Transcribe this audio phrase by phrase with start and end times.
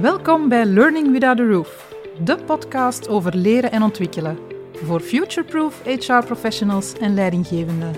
[0.00, 4.38] Welkom bij Learning Without a Roof, de podcast over leren en ontwikkelen
[4.72, 7.94] voor future-proof HR-professionals en leidinggevenden.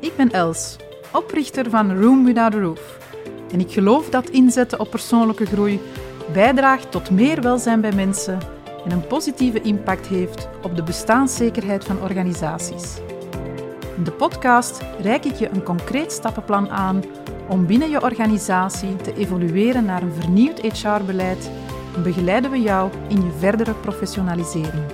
[0.00, 0.76] Ik ben Els,
[1.12, 2.98] oprichter van Room Without a Roof.
[3.52, 5.80] En ik geloof dat inzetten op persoonlijke groei
[6.32, 8.38] bijdraagt tot meer welzijn bij mensen
[8.84, 12.96] en een positieve impact heeft op de bestaanszekerheid van organisaties.
[13.96, 17.02] In de podcast reik ik je een concreet stappenplan aan
[17.48, 21.50] om binnen je organisatie te evolueren naar een vernieuwd HR-beleid
[21.94, 24.84] en begeleiden we jou in je verdere professionalisering.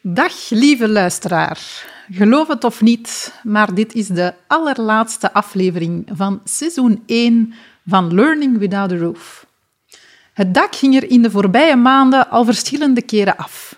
[0.00, 1.88] Dag lieve luisteraar.
[2.12, 7.54] Geloof het of niet, maar dit is de allerlaatste aflevering van seizoen 1
[7.86, 9.46] van Learning Without a Roof.
[10.32, 13.69] Het dak ging er in de voorbije maanden al verschillende keren af.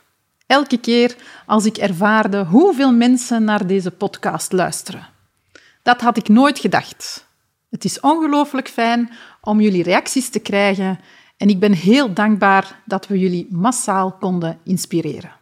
[0.52, 1.16] Elke keer
[1.46, 5.06] als ik ervaarde hoeveel mensen naar deze podcast luisteren.
[5.82, 7.26] Dat had ik nooit gedacht.
[7.70, 11.00] Het is ongelooflijk fijn om jullie reacties te krijgen
[11.36, 15.32] en ik ben heel dankbaar dat we jullie massaal konden inspireren.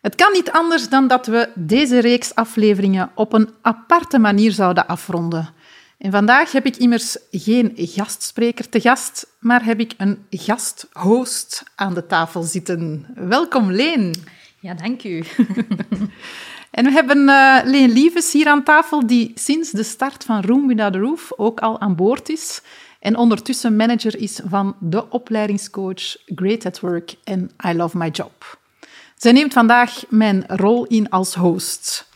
[0.00, 4.86] Het kan niet anders dan dat we deze reeks afleveringen op een aparte manier zouden
[4.86, 5.54] afronden.
[6.00, 11.94] En vandaag heb ik immers geen gastspreker te gast, maar heb ik een gasthost aan
[11.94, 13.06] de tafel zitten.
[13.14, 14.14] Welkom, Leen.
[14.60, 15.18] Ja, dank u.
[16.70, 20.66] en we hebben uh, Leen Lieves hier aan tafel, die sinds de start van Room
[20.66, 22.62] Without a Roof ook al aan boord is
[23.00, 28.58] en ondertussen manager is van de opleidingscoach Great at Work en I Love My Job.
[29.16, 32.08] Zij neemt vandaag mijn rol in als host.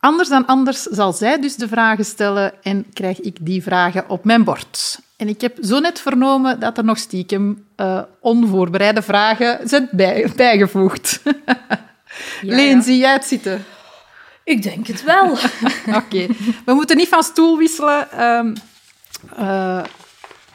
[0.00, 4.24] Anders dan anders zal zij dus de vragen stellen en krijg ik die vragen op
[4.24, 4.98] mijn bord.
[5.16, 10.32] En ik heb zo net vernomen dat er nog stiekem uh, onvoorbereide vragen zijn bij,
[10.36, 11.20] bijgevoegd.
[12.40, 13.64] Ja, Leen, zie jij het zitten?
[14.44, 15.30] Ik denk het wel.
[16.02, 16.26] Oké,
[16.64, 18.24] we moeten niet van stoel wisselen.
[18.24, 18.54] Um,
[19.38, 19.82] uh,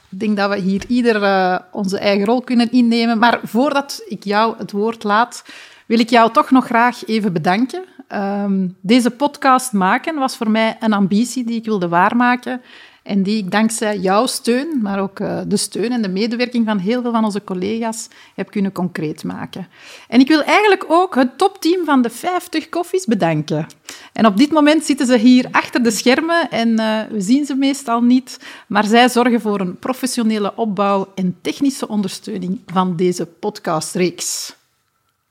[0.09, 3.17] ik denk dat we hier ieder uh, onze eigen rol kunnen innemen.
[3.17, 5.43] Maar voordat ik jou het woord laat,
[5.85, 7.83] wil ik jou toch nog graag even bedanken.
[8.13, 12.61] Um, deze podcast maken was voor mij een ambitie die ik wilde waarmaken
[13.05, 16.77] en die ik dankzij jouw steun, maar ook uh, de steun en de medewerking van
[16.77, 19.67] heel veel van onze collega's heb kunnen concreet maken.
[20.07, 23.67] En ik wil eigenlijk ook het topteam van de 50 koffies bedanken.
[24.13, 27.55] En op dit moment zitten ze hier achter de schermen en uh, we zien ze
[27.55, 34.55] meestal niet, maar zij zorgen voor een professionele opbouw en technische ondersteuning van deze podcastreeks.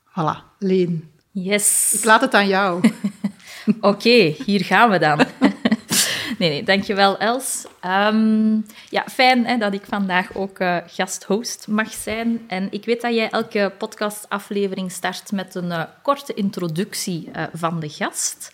[0.08, 1.13] Voilà, Leen.
[1.34, 1.92] Yes.
[1.92, 2.92] Ik laat het aan jou.
[3.80, 5.18] Oké, hier gaan we dan.
[6.38, 7.66] nee, nee, dankjewel Els.
[7.84, 12.44] Um, ja, fijn hè, dat ik vandaag ook uh, gasthost mag zijn.
[12.46, 17.80] En ik weet dat jij elke podcastaflevering start met een uh, korte introductie uh, van
[17.80, 18.50] de gast.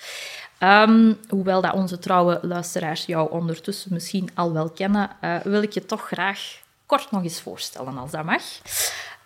[0.63, 5.11] Um, hoewel dat onze trouwe luisteraars jou ondertussen misschien al wel kennen,
[5.45, 8.43] wil ik je toch graag kort nog eens voorstellen, als dat mag.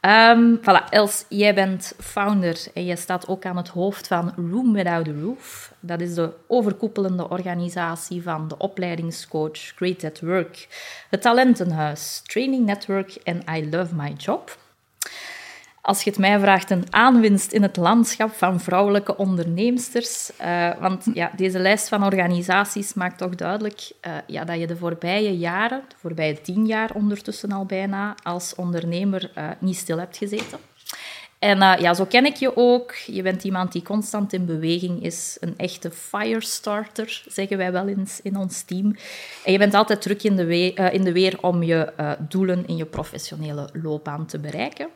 [0.06, 4.72] Um, voilà, Els, jij bent founder en je staat ook aan het hoofd van Room
[4.72, 5.72] Without a Roof.
[5.80, 10.68] Dat is de overkoepelende organisatie van de opleidingscoach Great at Work,
[11.10, 14.56] het Talentenhuis, Training Network en I Love My Job
[15.84, 20.30] als je het mij vraagt, een aanwinst in het landschap van vrouwelijke onderneemsters.
[20.40, 24.76] Uh, want ja, deze lijst van organisaties maakt toch duidelijk uh, ja, dat je de
[24.76, 30.16] voorbije jaren, de voorbije tien jaar ondertussen al bijna, als ondernemer uh, niet stil hebt
[30.16, 30.58] gezeten.
[31.38, 32.94] En ja, zo ken ik je ook.
[32.94, 35.36] Je bent iemand die constant in beweging is.
[35.40, 38.96] Een echte firestarter, zeggen wij wel eens in ons team.
[39.44, 41.92] En je bent altijd druk in de, in de weer om je
[42.28, 44.88] doelen in je professionele loopbaan te bereiken.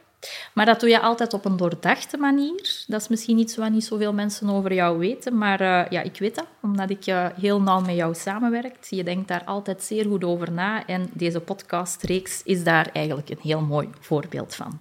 [0.55, 2.85] Maar dat doe je altijd op een doordachte manier.
[2.87, 6.19] Dat is misschien iets wat niet zoveel mensen over jou weten, maar uh, ja, ik
[6.19, 8.85] weet dat, omdat ik uh, heel nauw met jou samenwerk.
[8.89, 13.39] Je denkt daar altijd zeer goed over na en deze podcastreeks is daar eigenlijk een
[13.43, 14.81] heel mooi voorbeeld van.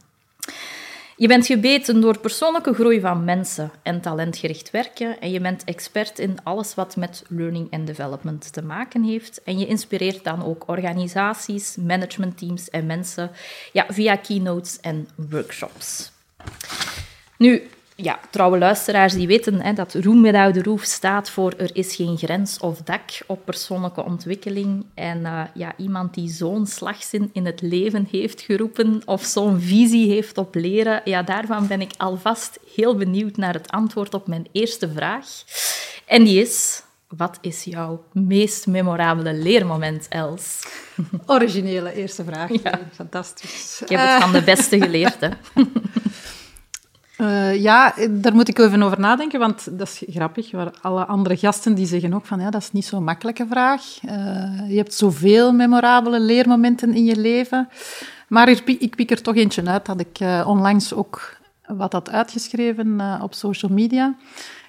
[1.20, 6.20] Je bent gebeten door persoonlijke groei van mensen en talentgericht werken en je bent expert
[6.20, 9.44] in alles wat met learning en development te maken heeft.
[9.44, 13.32] En je inspireert dan ook organisaties, managementteams en mensen
[13.74, 16.12] ja, via keynotes en workshops.
[17.38, 21.70] Nu, ja, trouwe luisteraars die weten hè, dat Room Without the Roof staat voor er
[21.74, 24.86] is geen grens of dak op persoonlijke ontwikkeling.
[24.94, 30.12] En uh, ja, iemand die zo'n slagzin in het leven heeft geroepen of zo'n visie
[30.12, 34.48] heeft op leren, ja, daarvan ben ik alvast heel benieuwd naar het antwoord op mijn
[34.52, 35.26] eerste vraag.
[36.06, 40.68] En die is, wat is jouw meest memorabele leermoment, Els?
[41.26, 42.50] Originele eerste vraag.
[42.64, 42.80] Ja.
[42.94, 43.82] Fantastisch.
[43.82, 45.30] Ik heb het van de beste geleerd, hè.
[47.18, 50.52] Uh, ja, daar moet ik even over nadenken, want dat is grappig.
[50.52, 53.82] Waar alle andere gasten die zeggen ook van, ja, dat is niet zo'n makkelijke vraag.
[54.06, 54.12] Uh,
[54.70, 57.70] je hebt zoveel memorabele leermomenten in je leven.
[58.28, 61.38] Maar ik pik er toch eentje uit dat ik uh, onlangs ook
[61.68, 64.16] wat had uitgeschreven op social media.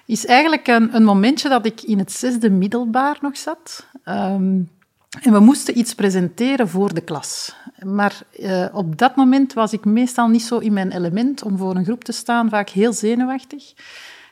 [0.05, 3.85] Is eigenlijk een, een, momentje dat ik in het zesde middelbaar nog zat.
[4.05, 4.69] Um,
[5.09, 7.55] en we moesten iets presenteren voor de klas.
[7.83, 11.75] Maar uh, op dat moment was ik meestal niet zo in mijn element om voor
[11.75, 13.73] een groep te staan, vaak heel zenuwachtig.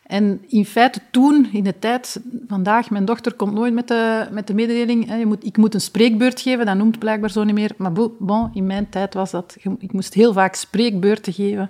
[0.04, 4.48] En in feite toen, in de tijd, vandaag, mijn dochter komt nooit met de, met
[4.48, 7.56] de mededeling, hè, je moet, ik moet een spreekbeurt geven, dat noemt blijkbaar zo niet
[7.56, 7.72] meer.
[7.78, 11.70] Maar bon, in mijn tijd was dat, ik moest heel vaak spreekbeurten geven.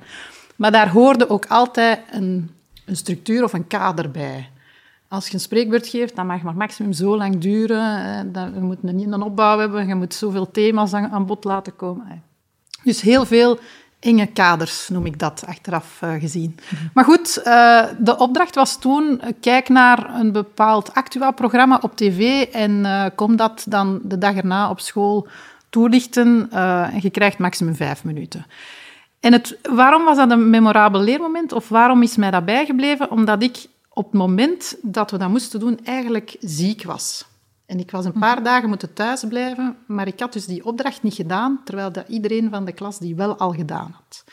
[0.56, 2.50] Maar daar hoorde ook altijd een,
[2.86, 4.50] een structuur of een kader bij.
[5.10, 8.32] Als je een spreekbeurt geeft, dan mag maar maximum zo lang duren.
[8.32, 9.88] Dan, we moeten niet een opbouw hebben.
[9.88, 12.24] Je moet zoveel thema's aan, bod laten komen.
[12.84, 13.60] Dus heel veel
[14.00, 16.60] enge kaders, noem ik dat, achteraf uh, gezien.
[16.94, 22.44] Maar goed, uh, de opdracht was toen, uh, kijk naar een bepaald Actua-programma op tv
[22.44, 25.28] en kom dat dan de dag erna op school
[25.70, 28.46] toelichten en je krijgt maximum vijf minuten.
[29.20, 33.12] En het, waarom was dat een memorabel leermoment of waarom is mij dat bijgebleven?
[33.12, 33.66] Omdat ik
[33.98, 37.26] op het moment dat we dat moesten doen, eigenlijk ziek was.
[37.66, 41.14] En ik was een paar dagen moeten thuisblijven, maar ik had dus die opdracht niet
[41.14, 44.24] gedaan, terwijl dat iedereen van de klas die wel al gedaan had.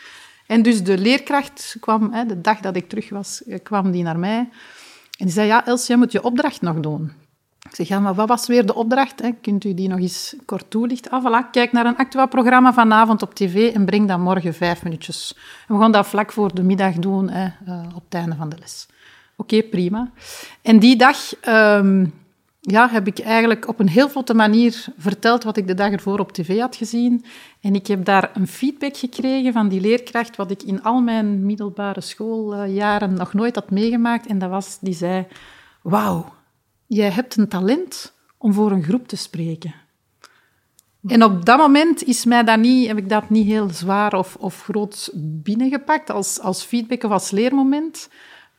[0.47, 4.03] En dus de leerkracht kwam, hè, de dag dat ik terug was, eh, kwam die
[4.03, 4.39] naar mij.
[5.19, 7.13] En die zei, ja, Els, jij moet je opdracht nog doen.
[7.69, 9.23] Ik zeg, ja, maar wat was weer de opdracht?
[9.23, 9.31] Hè?
[9.41, 11.11] Kunt u die nog eens kort toelichten?
[11.11, 15.37] Ah, voilà, kijk naar een Actua-programma vanavond op tv en breng dat morgen vijf minuutjes.
[15.69, 18.57] we gaan dat vlak voor de middag doen, hè, eh, op het einde van de
[18.59, 18.87] les.
[19.37, 20.11] Oké, prima.
[20.63, 22.07] En die dag ehm,
[22.61, 26.19] ja, heb ik eigenlijk op een heel vlotte manier verteld wat ik de dag ervoor
[26.19, 27.25] op tv had gezien.
[27.61, 31.47] En ik heb daar een feedback gekregen van die leerkracht, wat ik in al mijn
[31.47, 34.27] middelbare schooljaren nog nooit had meegemaakt.
[34.27, 35.27] En dat was, die zei,
[35.83, 36.35] wauw,
[36.87, 39.75] jij hebt een talent om voor een groep te spreken.
[41.07, 44.37] En op dat moment is mij dat niet, heb ik dat niet heel zwaar of,
[44.37, 48.09] of groot binnengepakt als, als feedback of als leermoment.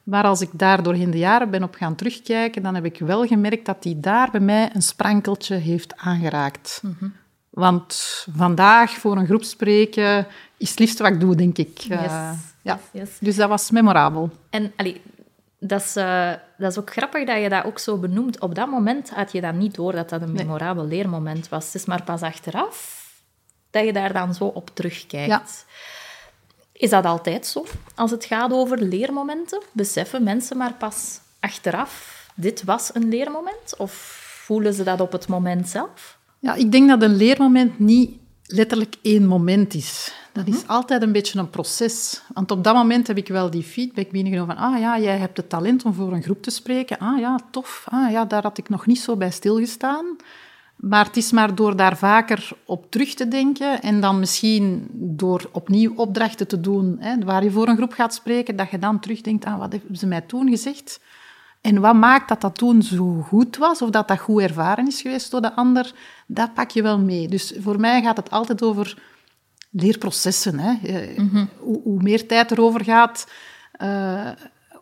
[0.05, 3.25] Maar als ik daar doorheen de jaren ben op gaan terugkijken, dan heb ik wel
[3.25, 6.81] gemerkt dat die daar bij mij een sprankeltje heeft aangeraakt.
[6.83, 7.09] Mhm.
[7.49, 11.77] Want vandaag voor een groep spreken is het liefste wat ik doe, denk ik.
[11.77, 11.99] Yes.
[11.99, 12.31] Uh,
[12.61, 12.79] ja.
[12.91, 13.09] Yes.
[13.19, 14.29] Dus dat was memorabel.
[14.49, 15.01] En allee,
[15.59, 18.39] dat, is, uh, dat is ook grappig dat je dat ook zo benoemt.
[18.39, 21.65] Op dat moment had je dat niet door dat dat een memorabel leermoment was.
[21.65, 23.03] Het is maar pas achteraf
[23.69, 25.29] dat je daar dan zo op terugkijkt.
[25.29, 25.43] Ja.
[26.77, 27.65] Is dat altijd zo?
[27.95, 33.77] Als het gaat over leermomenten, beseffen mensen maar pas achteraf, dit was een leermoment?
[33.77, 33.91] Of
[34.43, 36.17] voelen ze dat op het moment zelf?
[36.39, 38.11] Ja, ik denk dat een leermoment niet
[38.45, 40.13] letterlijk één moment is.
[40.31, 40.71] Dat is mhm.
[40.71, 42.21] altijd een beetje een proces.
[42.33, 45.37] Want op dat moment heb ik wel die feedback binnengenomen van ah ja, jij hebt
[45.37, 46.97] het talent om voor een groep te spreken.
[46.97, 47.85] Ah ja, tof.
[47.89, 50.05] Ah ja, daar had ik nog niet zo bij stilgestaan.
[50.75, 55.49] Maar het is maar door daar vaker op terug te denken en dan misschien door
[55.51, 58.99] opnieuw opdrachten te doen hè, waar je voor een groep gaat spreken, dat je dan
[58.99, 60.99] terugdenkt aan wat hebben ze mij toen gezegd
[61.65, 65.01] en wat maakt dat dat toen zo goed was of dat dat goed ervaren is
[65.01, 65.93] geweest door de ander,
[66.27, 67.27] dat pak je wel mee.
[67.27, 68.97] Dus voor mij gaat het altijd over
[69.69, 70.59] leerprocessen.
[70.59, 70.73] Hè.
[71.15, 71.45] Mhm.
[71.59, 73.27] hoe, hoe, meer tijd erover gaat,
[73.81, 74.29] uh,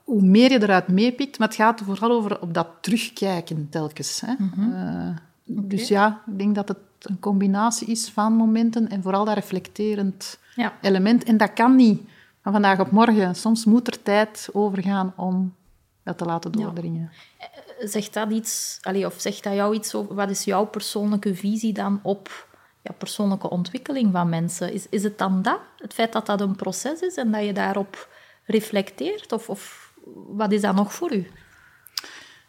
[0.04, 4.22] hoe meer je eruit meepikt, maar het gaat vooral over op dat terugkijken telkens.
[4.26, 4.34] Hè.
[4.38, 4.70] Mhm.
[4.70, 9.36] Uh, dus ja, ik denk dat het een combinatie is van momenten en vooral dat
[9.36, 10.40] reflecterend
[10.82, 11.24] element.
[11.24, 12.02] En dat kan niet
[12.42, 13.36] van vandaag op morgen.
[13.36, 15.56] Soms moet er tijd overgaan om
[16.04, 17.12] dat te laten doordringen.
[17.40, 17.46] Ja.
[17.80, 21.74] Eh, zegt dat iets, of zegt dat jou iets over, wat is jouw persoonlijke visie
[21.74, 22.48] dan op
[22.82, 24.74] ja, persoonlijke ontwikkeling van mensen?
[24.74, 25.60] Is, is het dan dat?
[25.78, 28.10] Het feit dat dat een proces is en dat je daarop
[28.46, 29.32] reflecteert?
[29.32, 29.94] Of, of
[30.28, 31.28] wat is dat nog voor u?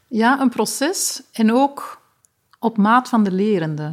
[0.07, 2.03] Ja, een proces en ook
[2.65, 3.93] op maat van de lerende.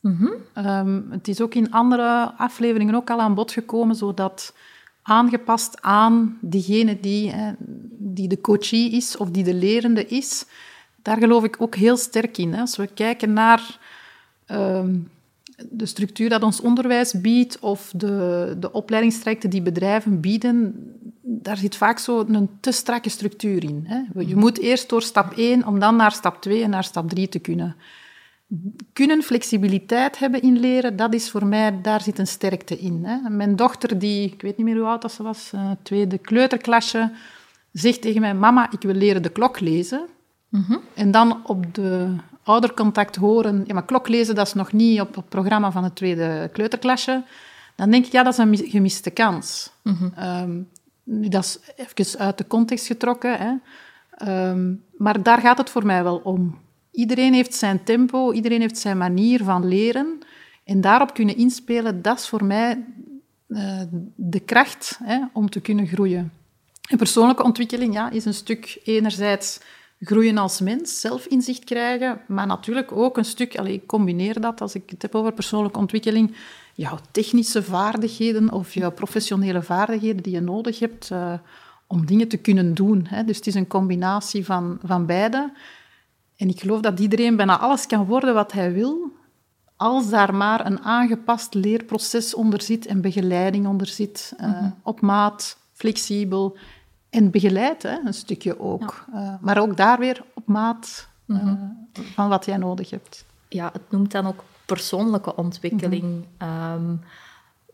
[0.00, 0.28] Mhm.
[0.52, 4.54] Ehm, het is ook in andere afleveringen ook al aan bod gekomen, zodat
[5.02, 7.34] aangepast aan diegene die,
[7.90, 10.46] die de coachie is of die de lerende is,
[11.02, 12.52] daar geloof ik ook heel sterk in.
[12.52, 12.60] Hè.
[12.60, 13.78] Als we kijken naar
[14.46, 14.96] ehm,
[15.70, 20.74] de structuur dat ons onderwijs biedt of de, de opleidingstrajecten die bedrijven bieden,
[21.26, 23.84] daar zit vaak zo een te strakke structuur in.
[23.86, 24.20] Hè.
[24.20, 24.38] Je mhm.
[24.38, 27.38] moet eerst door stap 1 om dan naar stap 2 en naar stap 3 te
[27.38, 27.76] kunnen.
[28.92, 33.04] Kunnen flexibiliteit hebben in leren, dat is voor mij, daar zit een sterkte in.
[33.04, 33.30] Hè.
[33.30, 37.12] Mijn dochter, die, ik weet niet meer hoe oud ze was, uh, tweede kleuterklasje,
[37.72, 40.06] zegt tegen mij, mama, ik wil leren de klok lezen.
[40.48, 40.76] Mhm.
[40.94, 45.14] En dan op de oudercontact horen, ja, maar klok lezen, dat is nog niet op
[45.14, 47.22] het programma van het tweede kleuterklasje.
[47.76, 49.70] Dan denk ik, ja, dat is een gemiste kans.
[49.82, 50.08] Mhm.
[50.16, 50.60] Ehm,
[51.04, 53.38] dat is even uit de context getrokken.
[53.38, 53.54] Hè.
[54.10, 56.58] Ehm, maar daar gaat het voor mij wel om.
[56.90, 60.18] Iedereen heeft zijn tempo, iedereen heeft zijn manier van leren.
[60.64, 62.84] En daarop kunnen inspelen, dat is voor mij
[63.48, 63.80] uh,
[64.14, 66.32] de kracht hè, om te kunnen groeien.
[66.88, 69.60] En persoonlijke ontwikkeling ja, is een stuk enerzijds
[70.00, 74.74] groeien als mens, zelfinzicht krijgen, maar natuurlijk ook een stuk, allez, ik combineer dat als
[74.74, 76.36] ik het heb over persoonlijke ontwikkeling,
[76.74, 81.32] jouw technische vaardigheden of jouw professionele vaardigheden die je nodig hebt uh,
[81.86, 83.06] om dingen te kunnen doen.
[83.08, 83.24] Hè.
[83.24, 85.52] Dus het is een combinatie van, van beide.
[86.36, 89.12] En ik geloof dat iedereen bijna alles kan worden wat hij wil,
[89.76, 95.58] als daar maar een aangepast leerproces onder zit en begeleiding onder zit, uh, op maat,
[95.72, 96.56] flexibel
[97.10, 99.04] en begeleid, hè, een stukje ook.
[99.12, 99.20] Ja.
[99.20, 101.88] Uh, maar ook daar weer op maat uh, mm -hmm.
[101.92, 103.24] van wat jij nodig hebt.
[103.54, 106.02] Ja, het noemt dan ook persoonlijke ontwikkeling.
[106.02, 106.72] Mm -hmm.
[106.72, 107.00] um,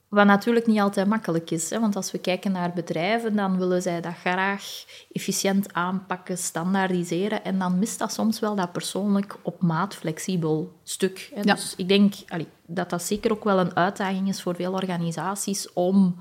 [0.08, 1.70] wat natuurlijk niet altijd makkelijk is.
[1.70, 1.80] Hè?
[1.80, 7.44] Want als we kijken naar bedrijven, dan willen zij dat graag efficiënt aanpakken, standaardiseren.
[7.44, 11.30] En dan mist dat soms wel dat persoonlijk op maat flexibel stuk.
[11.34, 11.40] Hè?
[11.40, 11.54] Ja.
[11.54, 15.72] Dus ik denk allee, dat dat zeker ook wel een uitdaging is voor veel organisaties
[15.72, 16.16] om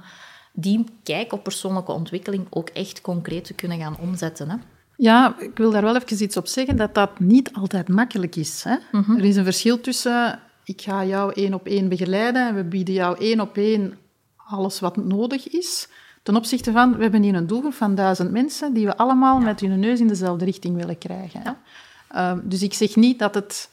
[0.53, 4.49] die kijk op persoonlijke ontwikkeling ook echt concreet te kunnen gaan omzetten.
[4.49, 4.55] Hè?
[5.01, 8.63] Ja, ik wil daar wel even iets op zeggen, dat dat niet altijd makkelijk is.
[8.63, 8.75] Hè?
[8.91, 9.17] Mm -hmm.
[9.17, 12.93] Er is een verschil tussen ik ga jou één op één begeleiden en we bieden
[12.93, 13.97] jou één op één
[14.35, 15.87] alles wat nodig is.
[16.23, 19.45] Ten opzichte van, we hebben hier een doelgroep van duizend mensen die we allemaal ja.
[19.45, 21.41] met hun neus in dezelfde richting willen krijgen.
[21.43, 21.57] Ja.
[22.33, 23.69] Uh, dus ik zeg niet dat het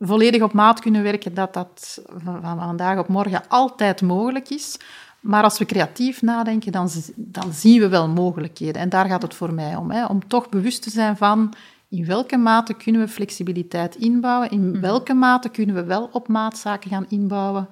[0.00, 4.78] volledig op maat kunnen werken, dat dat van vandaag op morgen altijd mogelijk is.
[5.26, 8.82] Maar als we creatief nadenken, dan, dan zien we wel mogelijkheden.
[8.82, 9.90] En daar gaat het voor mij om.
[9.90, 10.06] Hè?
[10.06, 11.54] Om toch bewust te zijn van
[11.88, 14.50] in welke mate kunnen we flexibiliteit inbouwen?
[14.50, 14.80] In mhm.
[14.80, 17.68] welke mate kunnen we wel op maat zaken gaan inbouwen?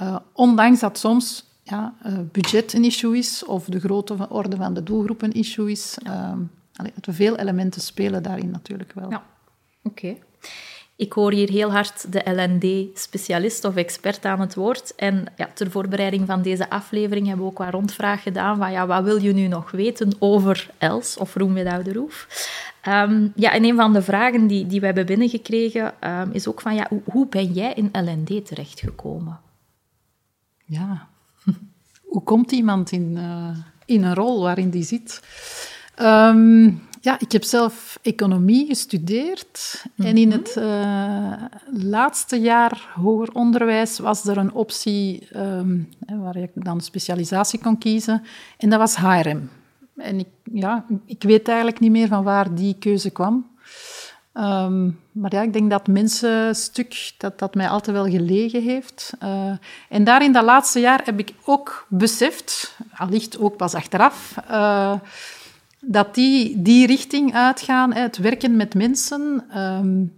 [0.00, 4.74] Uh, ondanks dat soms ja, uh, budget een issue is of de grote orde van
[4.74, 5.98] de doelgroep een issue is.
[6.06, 6.32] Uh,
[6.74, 9.10] allee, veel elementen spelen daarin natuurlijk wel.
[9.10, 9.22] Ja,
[9.82, 10.06] oké.
[10.06, 10.22] Okay.
[10.98, 14.94] Ik hoor hier heel hard de LND-specialist of expert aan het woord.
[14.94, 18.86] En ja, ter voorbereiding van deze aflevering hebben we ook wat rondvraag gedaan van ja,
[18.86, 22.26] wat wil je nu nog weten over Els of Roem Without the Roof?
[22.88, 26.60] Um, ja, en een van de vragen die, die we hebben binnengekregen um, is ook
[26.60, 29.40] van ja, hoe, ben jij in LND terechtgekomen?
[30.64, 31.08] Ja,
[32.12, 35.22] hoe komt iemand in, uh, in een rol waarin die zit?
[36.00, 39.82] Um, ja, ik heb zelf economie gestudeerd.
[39.84, 40.06] Mm -hmm.
[40.06, 41.32] En in het uh,
[41.90, 48.22] laatste jaar hoger onderwijs was er een optie um, waar ik dan specialisatie kon kiezen.
[48.56, 49.50] En dat was HRM.
[49.96, 53.46] En ik, ja, ik weet eigenlijk niet meer van waar die keuze kwam.
[54.34, 59.12] Um, maar ja, ik denk dat mensenstuk, dat dat mij altijd wel gelegen heeft.
[59.22, 59.52] Uh,
[59.88, 64.94] en daar in dat laatste jaar heb ik ook beseft, allicht ook pas achteraf, uh,
[65.80, 70.16] dat die, die richting uitgaan, het werken met mensen, um,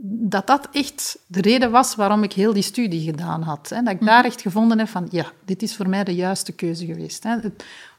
[0.00, 3.68] dat dat echt de reden was waarom ik heel die studie gedaan had.
[3.68, 6.86] Dat ik daar echt gevonden heb van, ja, dit is voor mij de juiste keuze
[6.86, 7.24] geweest.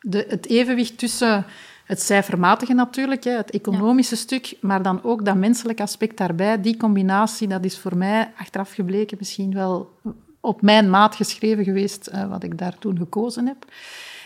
[0.10, 1.46] Het, evenwicht tussen
[1.86, 4.22] het cijfermatige natuurlijk, hè, het economische ja.
[4.22, 8.74] stuk, maar dan ook dat menselijke aspect daarbij, die combinatie, dat is voor mij achteraf
[8.74, 9.92] gebleken misschien wel
[10.40, 13.66] op mijn maat geschreven geweest, uh, wat ik daar toen gekozen heb.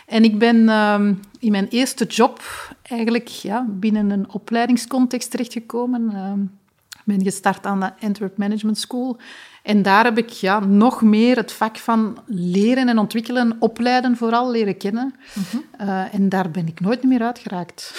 [0.06, 2.42] En ik ben um, in mijn eerste job
[2.82, 6.16] eigenlijk ja, binnen een opleidingscontext terechtgekomen.
[6.16, 6.58] Um,
[7.04, 9.18] ben gestart aan de Antwerp Management School.
[9.62, 14.50] En daar heb ik ja, nog meer het vak van leren en ontwikkelen, opleiden vooral,
[14.50, 15.14] leren kennen.
[15.34, 15.88] -huh.
[15.88, 17.94] uh, en daar ben ik nooit meer uitgeraakt.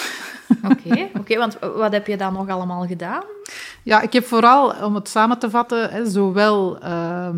[0.64, 3.24] Oké, okay, okay, want wat heb je dan nog allemaal gedaan?
[3.84, 7.30] Ja, ik heb vooral, om het samen te vatten, hè, zowel uh,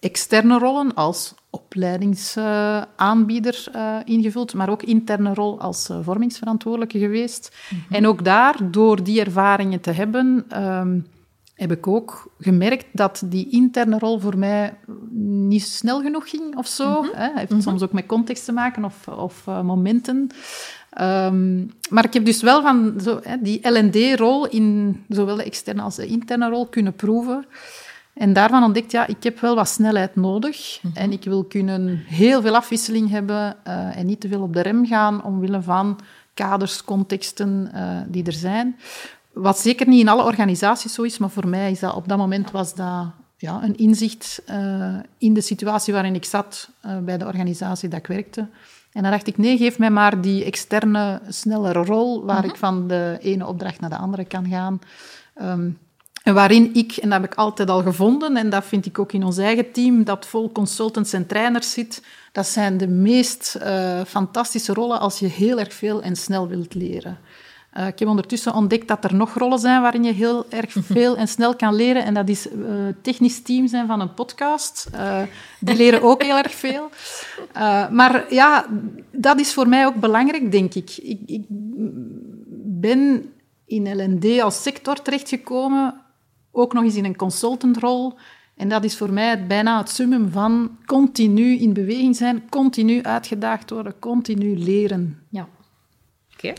[0.00, 7.56] externe rollen als opleidingsaanbieder uh, ingevuld, maar ook interne rol als uh, vormingsverantwoordelijke geweest.
[7.70, 7.96] Mm -hmm.
[7.96, 11.06] En ook daar, door die ervaringen te hebben, um,
[11.54, 14.74] heb ik ook gemerkt dat die interne rol voor mij
[15.48, 16.88] niet snel genoeg ging of zo.
[16.88, 17.10] Mm -hmm.
[17.14, 17.30] Hè.
[17.34, 17.60] Heeft mm -hmm.
[17.60, 20.28] soms ook met context te maken of, of uh, momenten.
[21.00, 25.82] Um, maar ik heb dus wel van zo, hè, die L&D-rol in zowel de externe
[25.82, 27.46] als de interne rol kunnen proeven.
[28.14, 30.78] En daarvan ontdekt, ja, ik heb wel wat snelheid nodig.
[30.82, 31.02] Mm -hmm.
[31.02, 34.60] En ik wil kunnen heel veel afwisseling hebben uh, en niet te veel op de
[34.60, 36.00] rem gaan omwille van
[36.34, 38.76] kaders, contexten uh, die er zijn.
[39.32, 42.18] Wat zeker niet in alle organisaties zo is, maar voor mij is dat op dat
[42.18, 43.06] moment was dat
[43.36, 46.70] ja, een inzicht uh, in de situatie waarin ik zat
[47.02, 48.40] bij de organisatie dat ik werkte.
[48.92, 52.50] En dan dacht ik, nee, geef mij maar die externe, snellere rol waar mm -hmm.
[52.50, 54.80] ik van de ene opdracht naar de andere kan gaan.
[55.42, 55.78] Um,
[56.24, 59.12] En waarin ik, en dat heb ik altijd al gevonden, en dat vind ik ook
[59.12, 62.02] in ons eigen team, dat vol consultants en trainers zit,
[62.32, 66.74] dat zijn de meest uh, fantastische rollen als je heel erg veel en snel wilt
[66.74, 67.18] leren.
[67.76, 71.16] Uh, ik heb ondertussen ontdekt dat er nog rollen zijn waarin je heel erg veel
[71.16, 72.04] en snel kan leren.
[72.04, 72.54] En dat is uh,
[73.02, 74.88] technisch team zijn van een podcast.
[74.94, 75.22] Uh,
[75.60, 76.90] die leren ook heel erg veel.
[77.90, 78.66] maar ja,
[79.12, 80.90] dat is voor mij ook belangrijk, denk ik.
[81.02, 81.44] Ik, ik
[82.66, 83.32] ben
[83.66, 86.03] in L&D als sector terechtgekomen,
[86.54, 88.14] ook nog eens in een consultantrol.
[88.56, 93.02] En dat is voor mij het, bijna het summum van continu in beweging zijn, continu
[93.02, 95.22] uitgedaagd worden, continu leren.
[95.28, 95.48] Ja,
[96.34, 96.52] oké.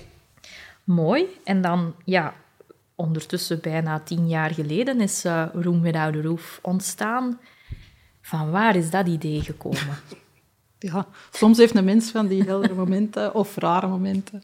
[0.84, 1.26] Mooi.
[1.44, 2.34] En dan, ja,
[2.96, 7.40] ondertussen bijna tien jaar geleden is uh, Room Without a Roof ontstaan.
[8.22, 9.98] Van waar is dat idee gekomen?
[10.80, 14.44] Ja, soms heeft een mens van die heldere momenten of rare momenten.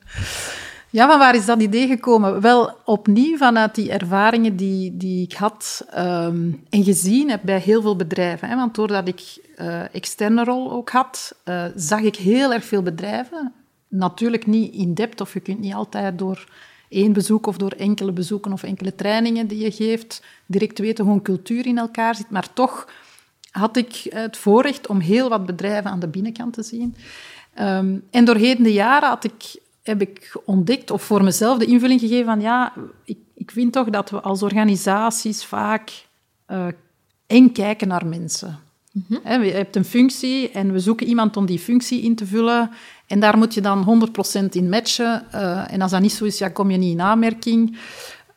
[0.92, 2.42] Ja, van waar is dat idee gekomen?
[2.42, 7.82] Wel, opnieuw vanuit die ervaringen die, die ik had um, en gezien heb bij heel
[7.82, 8.50] veel bedrijven.
[8.50, 8.56] Hè?
[8.56, 9.22] Want doordat ik
[9.58, 13.54] uh, externe rol ook had, uh, zag ik heel erg veel bedrijven.
[13.88, 16.46] Natuurlijk niet in depth, of je kunt niet altijd door
[16.90, 21.14] één bezoek of door enkele bezoeken of enkele trainingen die je geeft, direct weten hoe
[21.14, 22.30] een cultuur in elkaar zit.
[22.30, 22.88] Maar toch
[23.52, 26.96] had ik het voorrecht om heel wat bedrijven aan de binnenkant te zien.
[27.60, 32.00] Um, en doorheen de jaren had ik heb ik ontdekt, of voor mezelf de invulling
[32.00, 32.74] gegeven van ja,
[33.04, 36.08] ik, ik vind toch dat we als organisaties vaak
[36.48, 36.68] uh,
[37.28, 38.60] eng kijken naar mensen.
[38.92, 42.70] Mm je hebt een functie en we zoeken iemand om die functie in te vullen.
[43.08, 44.10] En daar moet je dan
[44.42, 45.26] 100% in matchen.
[45.36, 47.78] Uh, en als dat niet zo is, ja, kom je niet in aanmerking.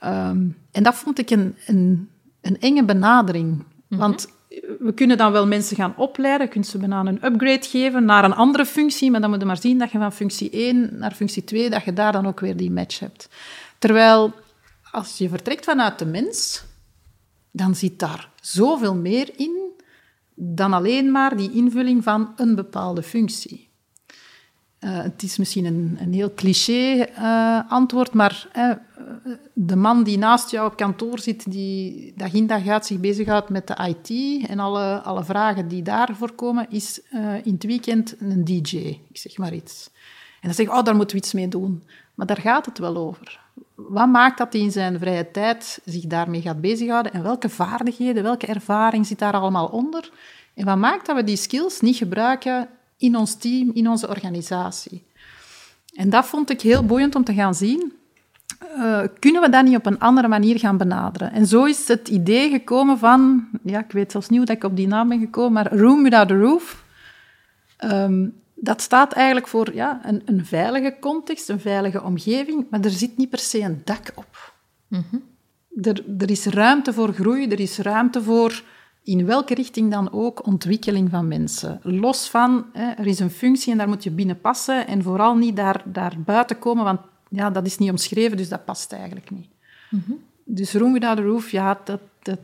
[0.04, 2.08] Um, en dat vond ik een, een,
[2.40, 3.48] een enge benadering.
[3.48, 3.98] Mm -hmm.
[3.98, 4.28] Want
[4.78, 8.34] we kunnen dan wel mensen gaan opleiden, kunnen ze bijna een upgrade geven naar een
[8.34, 11.44] andere functie, maar dan moet je maar zien dat je van functie 1 naar functie
[11.44, 13.28] 2, dat je daar dan ook weer die match hebt.
[13.78, 14.32] Terwijl,
[14.90, 16.64] als je vertrekt vanuit de mens,
[17.50, 19.64] dan zit daar zoveel meer in
[20.34, 23.63] dan alleen maar die invulling van een bepaalde functie.
[24.84, 28.48] Uh, het is misschien een, heel cliché uh, antwoord, maar
[29.52, 33.48] de man die naast jou op kantoor zit, die dag in dag uit zich bezighoudt
[33.48, 37.00] met de IT en alle, alle vragen die daarvoor komen, is
[37.42, 38.76] in het weekend een DJ,
[39.08, 39.90] ik zeg maar iets.
[40.44, 41.82] En dan zeg ik, oh, daar moeten we iets mee doen.
[42.14, 43.40] Maar daar gaat het wel over.
[43.74, 48.22] Wat maakt dat hij in zijn vrije tijd zich daarmee gaat bezighouden en welke vaardigheden,
[48.22, 50.10] welke ervaring zit daar allemaal onder?
[50.54, 52.68] En wat maakt dat we die skills niet gebruiken
[53.04, 55.04] in ons team, in onze organisatie.
[55.94, 57.92] En dat vond ik heel boeiend om te gaan zien.
[58.76, 61.32] Uh, kunnen we dat niet op een andere manier gaan benaderen?
[61.32, 64.76] En zo is het idee gekomen van, ja, ik weet zelfs niet hoe ik op
[64.76, 66.84] die naam ben gekomen, maar Room Without a Roof.
[67.84, 72.90] Um, dat staat eigenlijk voor ja, een, een, veilige context, een veilige omgeving, maar er
[72.90, 74.52] zit niet per se een dak op.
[74.88, 75.22] Mm -hmm.
[75.82, 78.62] er, er is ruimte voor groei, er is ruimte voor
[79.04, 81.80] in welke richting dan ook ontwikkeling van mensen.
[81.82, 85.36] Los van, hè, er is een functie en daar moet je binnen passen en vooral
[85.36, 89.30] niet daar, daar buiten komen, want ja, dat is niet omschreven, dus dat past eigenlijk
[89.30, 89.48] niet.
[89.90, 90.18] Mm -hmm.
[90.44, 92.40] Dus Room Without a Roof, ja, dat, dat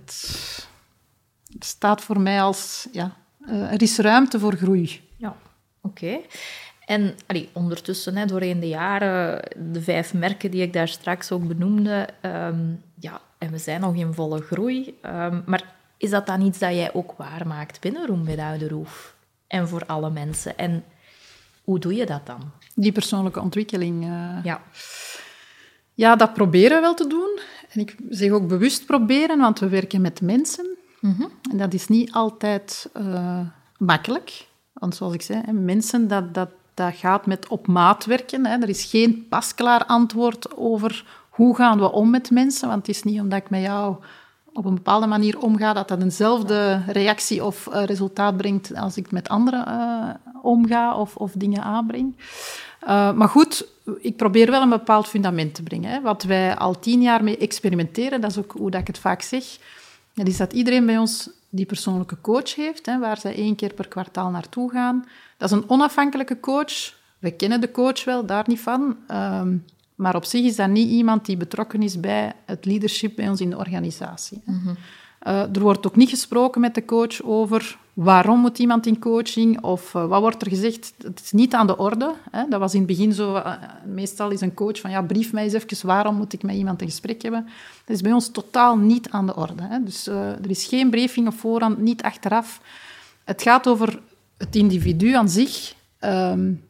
[1.59, 5.01] staat voor mij als, ja, uh, er is ruimte voor groei.
[5.17, 5.37] Ja,
[5.81, 6.05] oké.
[6.05, 6.27] Okay.
[6.87, 9.43] En allee, ondertussen, hè, doorheen de jaren,
[9.73, 13.95] de vijf merken die ik daar straks ook benoemde, um, ja, en we zijn nog
[13.95, 14.99] in volle groei.
[15.03, 19.15] Um, maar is dat dan iets dat jij ook waarmaakt binnen Room Without Roof?
[19.47, 20.59] En voor alle mensen.
[20.59, 20.85] En
[21.65, 22.51] hoe doe je dat dan?
[22.75, 24.05] Die persoonlijke ontwikkeling.
[24.05, 24.45] Uh...
[24.45, 24.63] Ja.
[25.95, 27.39] Ja, dat proberen we wel te doen.
[27.71, 30.67] En ik zeg ook bewust proberen, want we werken met mensen.
[31.01, 31.31] Mm -hmm.
[31.51, 33.41] En dat is niet altijd uh,
[33.79, 34.47] makkelijk.
[34.73, 38.47] Want zoals ik zei, mensen, dat, dat, dat gaat met op maat werken.
[38.47, 38.59] Hè.
[38.59, 42.69] Er is geen pasklaar antwoord over hoe gaan we om met mensen.
[42.69, 43.97] Want het is niet omdat ik met jou
[44.53, 49.11] op een bepaalde manier omga, dat dat eenzelfde reactie of uh, resultaat brengt als ik
[49.11, 50.09] met anderen uh,
[50.43, 52.17] omga of, of dingen aanbreng.
[52.83, 53.67] Uh, maar goed,
[53.99, 55.91] ik probeer wel een bepaald fundament te brengen.
[55.91, 56.01] Hè.
[56.01, 59.23] Wat wij al tien jaar mee experimenteren, dat is ook hoe dat ik het vaak
[59.23, 59.45] zeg,
[60.15, 63.75] dat is dat iedereen bij ons die persoonlijke coach heeft, hè, waar zij één keer
[63.75, 65.05] per kwartaal naartoe gaan.
[65.37, 66.95] Dat is een onafhankelijke coach.
[67.19, 68.97] We kennen de coach wel, daar niet van.
[69.07, 69.57] Ehm,
[70.01, 73.41] maar op zich is dat niet iemand die betrokken is bij het leadership bij ons
[73.41, 74.41] in de organisatie.
[74.45, 74.77] Mm -hmm.
[75.27, 79.63] uh, er wordt ook niet gesproken met de coach over waarom moet iemand in coaching
[79.63, 80.95] of uh, wat wordt er gezegd.
[81.03, 82.15] Het is niet aan de orde.
[82.31, 82.49] Hè.
[82.49, 83.37] Dat was in het begin zo.
[83.37, 83.53] Uh,
[83.87, 86.81] meestal is een coach van ja, brief mij eens even waarom moet ik met iemand
[86.81, 87.49] een gesprek hebben.
[87.85, 89.63] Dat is bij ons totaal niet aan de orde.
[89.63, 89.83] Hè.
[89.85, 92.61] Dus er is geen briefing op voorhand, niet achteraf.
[93.25, 94.01] Het gaat over
[94.37, 95.75] het individu aan zich.
[96.01, 96.69] Um,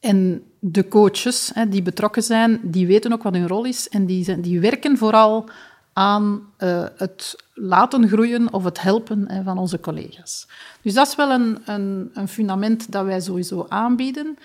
[0.00, 4.06] en de coaches hè, die betrokken zijn, die weten ook wat hun rol is en
[4.06, 5.48] die, die werken vooral
[5.92, 10.48] aan uh, het laten groeien of het helpen hè, van onze collega's.
[10.82, 14.38] Dus dat is wel een, een, een, fundament dat wij sowieso aanbieden.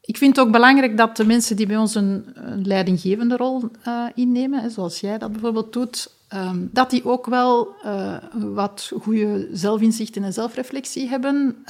[0.00, 3.70] Ik vind het ook belangrijk dat de mensen die bij ons een, een leidinggevende rol
[3.88, 9.48] uh, innemen, zoals jij dat bijvoorbeeld doet, um, dat die ook wel uh, wat goede
[9.52, 11.64] zelfinzichten en zelfreflectie hebben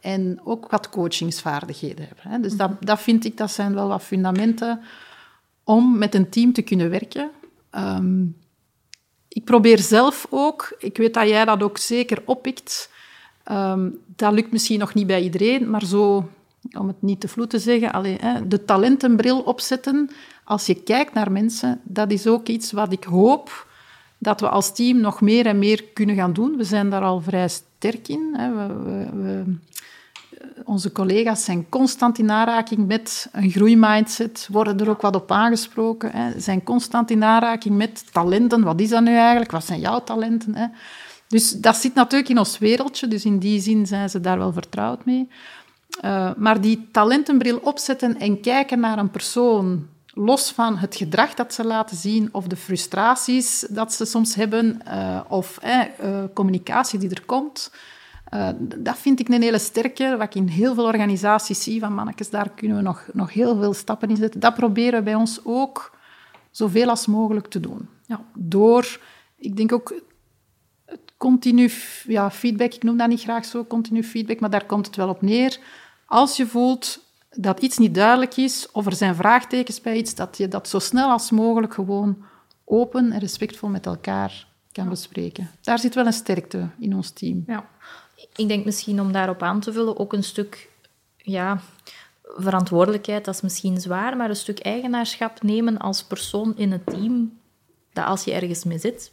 [0.00, 2.24] en ook wat coachingsvaardigheden hebben.
[2.28, 2.40] Hè.
[2.40, 4.80] Dus dat, dat vind ik, dat zijn wel wat fundamenten
[5.64, 7.30] om met een team te kunnen werken.
[7.72, 8.36] Um,
[9.28, 12.90] ik probeer zelf ook, ik weet dat jij dat ook zeker oppikt,
[13.50, 16.28] um, dat lukt misschien nog niet bij iedereen, maar zo,
[16.78, 20.10] om het niet te vloed te zeggen, allee, hè, de talentenbril opzetten
[20.44, 23.68] als je kijkt naar mensen, dat is ook iets wat ik hoop
[24.22, 26.56] dat we als team nog meer en meer kunnen gaan doen.
[26.56, 28.34] We zijn daar al vrij sterk in.
[28.36, 28.54] Hè.
[28.54, 29.44] We, we,
[30.64, 36.10] onze collega's zijn constant in aanraking met een groeimindset, worden er ook wat op aangesproken,
[36.10, 38.62] hè, zijn constant in aanraking met talenten.
[38.62, 39.50] Wat is dat nu eigenlijk?
[39.50, 40.54] Wat zijn jouw talenten?
[40.54, 40.66] Hè?
[41.28, 44.52] Dus dat zit natuurlijk in ons wereldje, dus in die zin zijn ze daar wel
[44.52, 45.28] vertrouwd mee.
[46.04, 49.86] Uh, maar die talentenbril opzetten en kijken naar een persoon,
[50.20, 54.80] los van het gedrag dat ze laten zien of de frustraties dat ze soms hebben,
[54.86, 57.72] uh, of uh, communicatie die er komt,
[58.34, 61.94] uh, dat vind ik een hele sterke, wat ik in heel veel organisaties zie, van
[61.94, 64.40] mannetjes, daar kunnen we nog, nog heel veel stappen in zetten.
[64.40, 65.98] Dat proberen we bij ons ook
[66.50, 67.88] zoveel als mogelijk te doen.
[68.06, 69.00] Ja, door,
[69.36, 69.94] ik denk ook,
[70.84, 71.70] het continu
[72.06, 75.08] ja, feedback, ik noem dat niet graag zo, continu feedback, maar daar komt het wel
[75.08, 75.58] op neer.
[76.06, 80.36] Als je voelt dat iets niet duidelijk is, of er zijn vraagtekens bij iets, dat
[80.36, 82.24] je dat zo snel als mogelijk gewoon
[82.64, 85.50] open en respectvol met elkaar kan bespreken.
[85.60, 87.44] Daar zit wel een sterkte in ons team.
[87.46, 87.68] Ja
[88.36, 90.68] ik denk misschien om daarop aan te vullen ook een stuk
[91.16, 91.60] ja,
[92.22, 97.38] verantwoordelijkheid, dat is misschien zwaar, maar een stuk eigenaarschap nemen als persoon in het team,
[97.92, 99.12] dat als je ergens mee zit,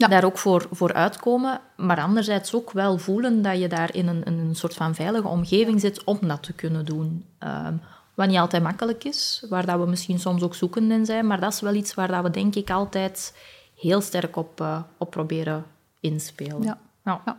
[0.00, 0.08] ja.
[0.08, 4.22] daar ook voor, voor uitkomen, maar anderzijds ook wel voelen dat je daar in een,
[4.26, 7.24] een soort van veilige omgeving zit om dat te kunnen doen.
[7.44, 7.80] Um,
[8.14, 11.40] wat niet altijd makkelijk is, waar dat we misschien soms ook zoekend in zijn, maar
[11.40, 13.36] dat is wel iets waar dat we denk ik altijd
[13.76, 15.64] heel sterk op, uh, op proberen
[16.00, 16.62] inspelen.
[16.62, 16.78] Ja.
[17.04, 17.20] ja.
[17.24, 17.36] ja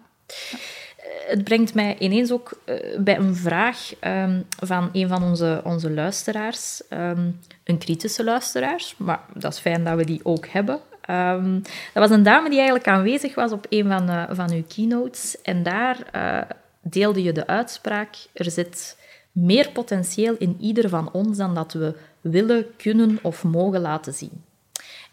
[1.27, 5.91] het brengt mij ineens ook uh, bij een vraag um, van een van onze, onze
[5.91, 6.81] luisteraars.
[6.89, 10.79] Um, een kritische luisteraar, maar dat is fijn dat we die ook hebben.
[11.09, 11.61] Um,
[11.93, 15.41] dat was een dame die eigenlijk aanwezig was op een van, uh, van uw keynotes.
[15.41, 16.41] En daar uh,
[16.81, 18.97] deelde je de uitspraak: er zit
[19.31, 24.43] meer potentieel in ieder van ons dan dat we willen, kunnen of mogen laten zien.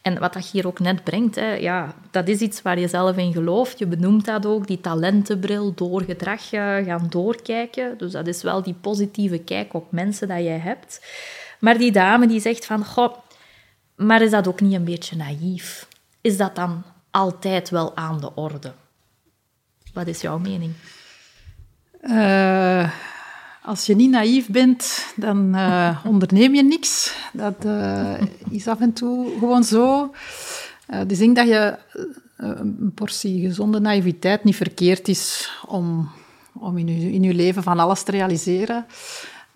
[0.02, 3.16] En wat dat hier ook net brengt, hè, ja, dat is iets waar je zelf
[3.16, 3.78] in gelooft.
[3.78, 7.98] Je benoemt dat ook, die talentenbril, door gedrag gaan doorkijken.
[7.98, 11.06] Dus dat is wel die positieve kijk op mensen dat jij hebt.
[11.60, 13.14] Maar die dame die zegt van, goh,
[13.98, 15.88] maar is dat ook niet een beetje naïef?
[16.20, 18.72] Is dat dan altijd wel aan de orde?
[19.92, 20.72] Wat is jouw mening?
[22.02, 22.90] Uh,
[23.62, 27.14] als je niet naïef bent, dan uh, onderneem je niks.
[27.32, 30.14] Dat uh, is af en toe gewoon zo.
[31.06, 31.78] Dus ik denk dat je
[32.36, 36.10] een portie gezonde naïviteit niet verkeerd is om,
[36.54, 38.86] om in, in je leven van alles te realiseren.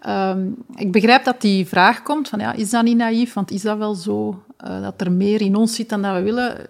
[0.08, 3.32] Um, ik begrijp dat die vraag komt van, ja, is dat niet naïef?
[3.32, 6.66] Want is dat wel zo dat er meer in ons zit dan dat we willen?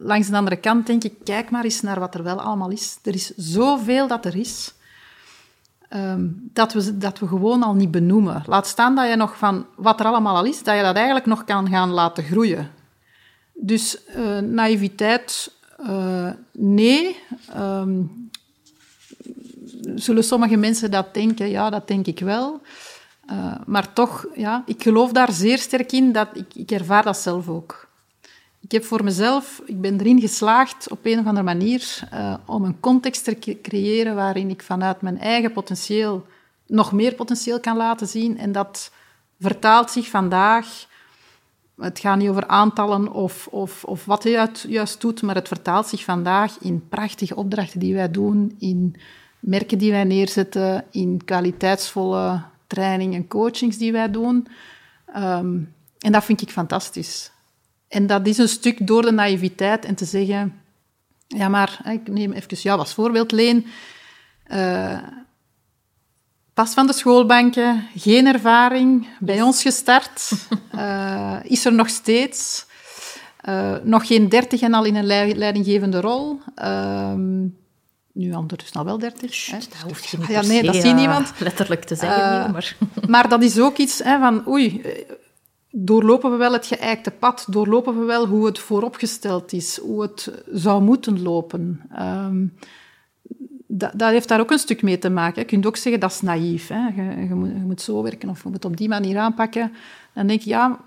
[0.00, 2.98] Langs de andere kant denk ik, kijk maar eens naar wat er wel allemaal is.
[3.02, 4.74] Er is zoveel dat er is.
[5.94, 8.42] Um, dat, we, dat we gewoon al niet benoemen.
[8.46, 11.26] Laat staan dat je nog van wat er allemaal al is, dat je dat eigenlijk
[11.26, 12.70] nog kan gaan laten groeien.
[13.52, 17.16] Dus uh, naïviteit, uh, nee.
[17.56, 18.27] Um,
[19.94, 21.48] zullen sommige mensen dat denken?
[21.48, 22.60] Ja, dat denk ik wel.
[23.30, 26.12] Uh, maar toch, ja, ik geloof daar zeer sterk in.
[26.12, 27.88] Dat ik, ik ervaar dat zelf ook.
[28.60, 32.64] Ik heb voor mezelf, ik ben erin geslaagd op een of andere manier uh, om
[32.64, 36.26] een context te creëren waarin ik vanuit mijn eigen potentieel
[36.66, 38.38] nog meer potentieel kan laten zien.
[38.38, 38.92] En dat
[39.40, 40.86] vertaalt zich vandaag.
[41.76, 45.86] Het gaat niet over aantallen of, of, of wat je juist doet, maar het vertaalt
[45.86, 48.96] zich vandaag in prachtige opdrachten die wij doen, in
[49.40, 54.46] merken die wij neerzetten, in kwaliteitsvolle training en coachings die wij doen.
[55.16, 57.30] Um, en dat vind ik fantastisch.
[57.88, 60.60] En dat is een stuk door de naïviteit en te zeggen...
[61.26, 63.66] Ja, maar ik neem even jou als voorbeeld, Leen.
[64.46, 64.98] Uh,
[66.54, 70.30] pas van de schoolbanken, geen ervaring, bij ons gestart.
[70.74, 72.66] Uh, is er nog steeds.
[73.48, 76.40] Uh, nog geen dertig en al in een leidinggevende rol.
[76.54, 77.46] Ehm,
[78.18, 79.46] nu ondertussen al wel dertig.
[79.50, 81.32] Dat hoeft je niet ja, nee, dat zie niemand.
[81.38, 82.52] letterlijk te zeggen.
[82.52, 82.76] maar.
[83.08, 84.48] maar dat is ook iets hè, van...
[84.48, 84.82] Oei,
[85.70, 87.46] doorlopen we wel het geëikte pad?
[87.50, 91.80] Doorlopen we wel hoe het vooropgesteld is, hoe het zou moeten lopen?
[92.00, 92.54] Um,
[93.66, 95.42] dat, dat, heeft daar ook een stuk mee te maken.
[95.42, 96.68] Je kunt ook zeggen dat is naïef.
[96.68, 96.86] Hè?
[96.86, 99.72] Je, je, moet, je, moet, zo werken of je moet op die manier aanpakken.
[100.14, 100.80] Dan denk je, ja,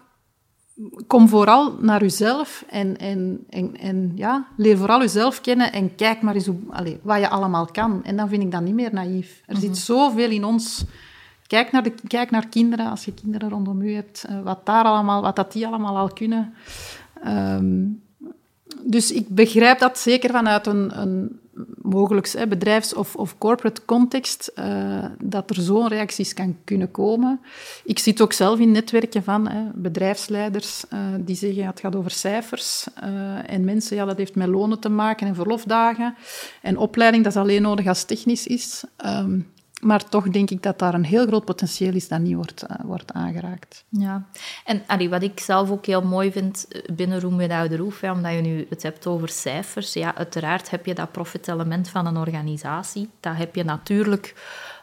[1.08, 6.22] kom vooral naar jezelf en, en, en, en ja, leer vooral jezelf kennen en kijk
[6.22, 8.04] maar eens hoe, allez, wat je allemaal kan.
[8.04, 9.42] En dan vind ik dat niet meer naïef.
[9.46, 9.80] Er zit mhm.
[9.80, 10.84] zoveel in ons.
[11.48, 14.84] Kijk naar, de, kijk naar kinderen, als je kinderen rondom je hebt, eh, wat, daar
[14.84, 16.54] allemaal, wat dat die allemaal al kunnen.
[17.28, 18.02] Um,
[18.84, 21.40] dus ik begrijp dat zeker vanuit een, een
[21.82, 27.40] mogelijk bedrijfs- of, of, corporate context, uh, dat er zo'n reacties kan kunnen komen.
[27.84, 32.12] Ik zit ook zelf in netwerken van hè, bedrijfsleiders uh, die zeggen het gaat over
[32.12, 32.88] cijfers.
[33.04, 36.16] Uh, en mensen, ja, dat heeft met lonen te maken en verlofdagen.
[36.62, 38.84] En opleiding, dat is alleen nodig als technisch is.
[39.06, 39.48] Um,
[39.82, 42.86] maar toch denk ik dat daar een heel groot potentieel is dat niet wordt, uh,
[42.86, 43.86] wordt aangeraakt.
[43.90, 44.26] Ja,
[44.66, 48.00] en allee, wat ik zelf ook heel mooi vind eh, binnen Room Without the Roof,
[48.00, 52.06] hè, omdat je nu het hebt over cijfers, ja, uiteraard heb je dat profitelement van
[52.06, 53.10] een organisatie.
[53.20, 54.36] Dat heb je natuurlijk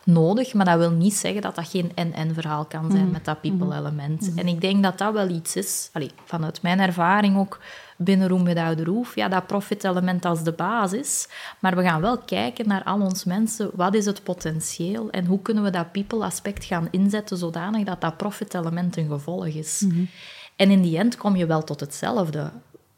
[0.05, 3.11] nodig, maar dat wil niet zeggen dat dat geen en-en-verhaal kan zijn mm.
[3.11, 4.31] met dat people-element.
[4.31, 4.39] Mm.
[4.39, 7.61] En ik denk dat dat wel iets is, allee, vanuit mijn ervaring ook,
[7.99, 11.29] binnen Room Without Roof, ja, dat profit-element als de basis.
[11.59, 15.43] Maar we gaan wel kijken naar al ons mensen, wat is het potentieel en hoe
[15.43, 19.81] kunnen we dat people-aspect gaan inzetten zodanig dat dat profit-element een gevolg is.
[19.81, 20.05] Mhm.
[20.57, 22.51] En in die end kom je wel tot hetzelfde.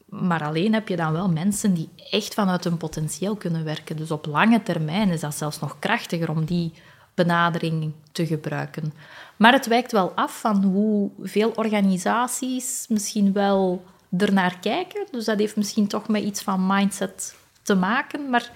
[0.05, 3.97] Maar alleen heb je dan wel mensen die echt vanuit hun potentieel kunnen werken.
[3.97, 6.73] Dus op lange termijn is dat zelfs nog krachtiger om die
[7.15, 8.93] benadering te gebruiken.
[9.37, 13.85] Maar het wijkt wel af van hoe veel organisaties misschien wel
[14.19, 15.07] ernaar kijken.
[15.11, 18.31] Dus dat heeft misschien toch met iets van mindset te maken.
[18.31, 18.51] Maar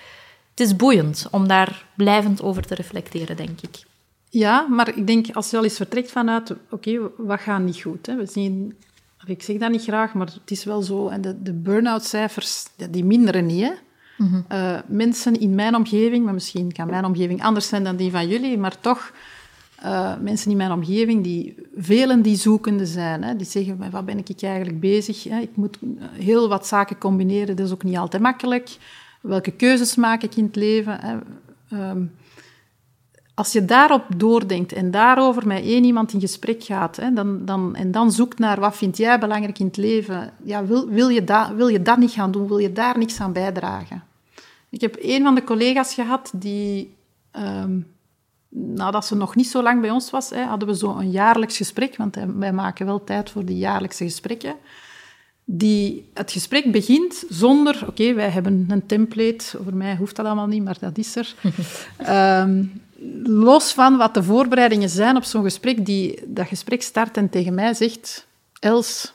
[0.51, 3.83] het is boeiend om daar blijvend over te reflecteren, denk ik.
[4.31, 8.07] Ja, maar ik denk als je al eens vertrekt vanuit, oké, wat gaat niet goed?
[8.07, 8.17] Hè?
[8.17, 8.77] We zien,
[9.27, 11.09] ik zeg dat niet graag, maar het is wel zo.
[11.09, 13.63] En de, de burn-out cijfers, die minderen niet.
[13.63, 13.73] Hè?
[14.17, 14.41] Mhm.
[14.49, 18.29] Eh, mensen in mijn omgeving, maar misschien kan mijn omgeving anders zijn dan die van
[18.29, 19.13] jullie, maar toch
[19.85, 24.19] uh, mensen in mijn omgeving, die, velen die zoekende zijn, hè, die zeggen, wat ben
[24.19, 25.25] ik eigenlijk bezig?
[25.25, 25.41] Hè?
[25.41, 25.79] Ik moet
[26.13, 28.77] heel wat zaken combineren, dat is ook niet altijd makkelijk.
[29.21, 31.23] Welke keuzes maak ik in het leven?
[31.73, 32.13] Um,
[33.35, 37.75] als je daarop doordenkt en daarover met één iemand in gesprek gaat, hè, dan, dan,
[37.75, 41.25] en dan zoekt naar wat vind jij belangrijk in het leven, ja, wil, wil, je
[41.25, 42.49] dat, wil je dat niet gaan doen?
[42.49, 44.03] Wil je daar niks aan bijdragen?
[44.69, 46.97] Ik heb een van de collega's gehad die
[47.33, 47.94] um,
[48.55, 51.57] nadat ze nog niet zo lang bij ons was, hè, hadden we zo een jaarlijks
[51.57, 54.55] gesprek, want wij maken wel tijd voor die jaarlijkse gesprekken.
[55.45, 60.47] Die, het gesprek begint zonder, oké, wij hebben een template, voor mij hoeft dat allemaal
[60.47, 61.35] niet, maar dat is er.
[62.41, 62.83] um,
[63.45, 67.55] los van wat de voorbereidingen zijn op zo'n gesprek, die dat gesprek start en tegen
[67.55, 68.27] mij zegt,
[68.61, 69.13] Els,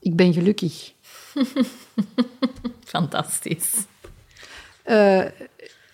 [0.00, 0.92] ik ben gelukkig.
[2.84, 3.74] Fantastisch.
[4.86, 5.24] Uh,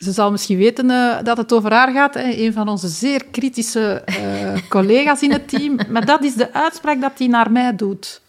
[0.04, 3.24] ze zal misschien weten uh, dat het over haar gaat, hè, een van onze zeer
[3.24, 5.78] kritische uh, collega's in het team.
[5.88, 8.20] Maar dat is de uitspraak dat hij naar mij doet.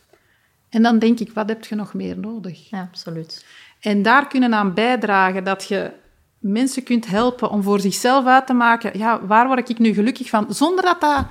[0.70, 2.70] En dan denk ik, wat heb je nog meer nodig?
[2.70, 3.46] Ja, absoluut.
[3.80, 5.92] En daar kunnen aan bijdragen dat je
[6.40, 10.30] mensen kunt helpen om voor zichzelf uit te maken, ja, waar word ik nu gelukkig
[10.30, 10.46] van?
[10.50, 11.26] Zonder dat dat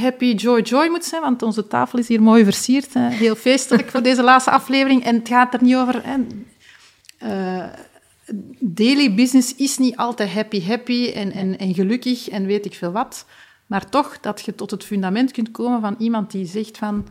[0.00, 2.94] happy joy joy moet zijn, want onze tafel is hier mooi versierd.
[2.94, 3.08] Hè.
[3.08, 5.04] Heel feestelijk voor deze laatste aflevering.
[5.04, 6.00] En het gaat er niet over...
[6.04, 6.16] Hè,
[7.24, 7.64] uh,
[8.58, 12.92] daily business is niet altijd happy, happy en, en, en gelukkig en weet ik veel
[12.92, 13.26] wat.
[13.66, 17.06] Maar toch dat je tot het fundament kunt komen van iemand die zegt van...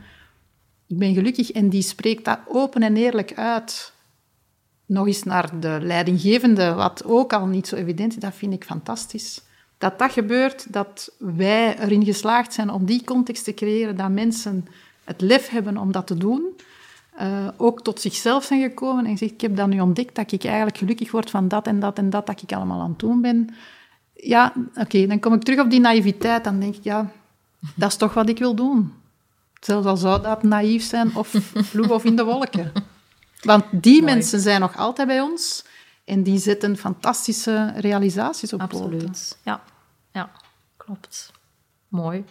[0.88, 3.94] Ik ben gelukkig en die spreekt dat open en eerlijk uit.
[4.86, 8.20] Nog eens naar de leidinggevende, wat ook al niet zo evident is.
[8.20, 9.42] Dat vind ik fantastisch.
[9.78, 14.68] Dat dat gebeurt, dat wij erin geslaagd zijn om die context te creëren, dat mensen
[15.04, 16.56] het lef hebben om dat te doen
[17.20, 20.44] uh, ook tot zichzelf zijn gekomen en gezegd, ik heb dat nu ontdekt, dat ik
[20.44, 23.22] eigenlijk gelukkig word van dat en dat en dat, dat ik allemaal aan het doen
[23.22, 23.56] ben.
[24.14, 26.44] Ja, oké, dan kom ik terug op die naïviteit.
[26.44, 27.12] Dan denk ik, ja,
[27.76, 28.94] dat is toch wat ik wil doen.
[29.60, 32.72] Zelfs al zou dat naïef zijn of vloeg of in de wolken.
[33.42, 35.66] Want die mensen zijn nog altijd bij ons
[36.06, 39.64] en die zetten fantastische realisaties op Absoluut, ja.
[40.12, 40.32] Ja,
[40.78, 41.32] klopt.
[41.88, 42.26] Mooi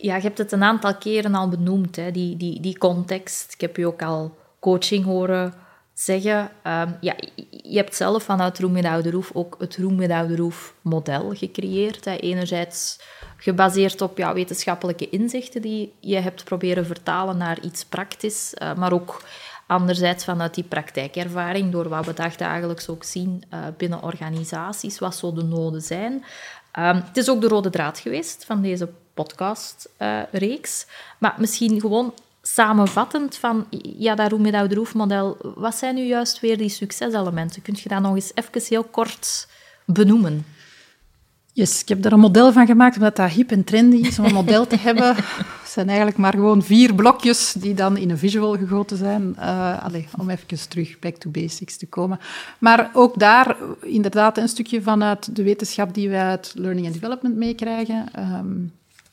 [0.00, 3.52] ja, je hebt het een aantal keren al benoemd, hè, die, die, die context.
[3.52, 5.54] Ik heb je ook al coaching horen
[5.94, 6.40] zeggen.
[6.40, 7.14] Um, ja,
[7.50, 11.30] je hebt zelf vanuit Room Without the Roof ook het Room Without the Roof model
[11.34, 12.04] gecreëerd.
[12.04, 12.16] Hè.
[12.16, 13.00] Enerzijds
[13.36, 18.92] gebaseerd op ja, wetenschappelijke inzichten die je hebt proberen vertalen naar iets praktisch, uh, maar
[18.92, 19.22] ook
[19.66, 25.32] anderzijds vanuit die praktijkervaring, door wat we dagelijks ook zien uh, binnen organisaties, wat zo
[25.32, 26.12] de noden zijn.
[26.78, 28.88] Um, het is ook de rode draad geweest van deze
[29.22, 30.86] podcastreeks.
[31.18, 33.66] maar misschien gewoon samenvattend van
[33.98, 37.62] ja, dat Roem met model wat zijn nu juist weer die succeselementen?
[37.62, 39.48] Kun je dat nog eens even heel kort
[39.84, 40.44] benoemen?
[41.52, 44.24] Yes, ik heb er een model van gemaakt, omdat dat hip en trendy is om
[44.24, 45.16] een model te hebben.
[45.60, 49.36] Het zijn eigenlijk maar gewoon vier blokjes die dan in een visual gegoten zijn.
[49.38, 52.18] Uh, allez, om even terug back to basics te komen.
[52.58, 57.36] Maar ook daar inderdaad een stukje vanuit de wetenschap die wij uit learning and development
[57.36, 58.08] meekrijgen.
[58.18, 58.72] Um,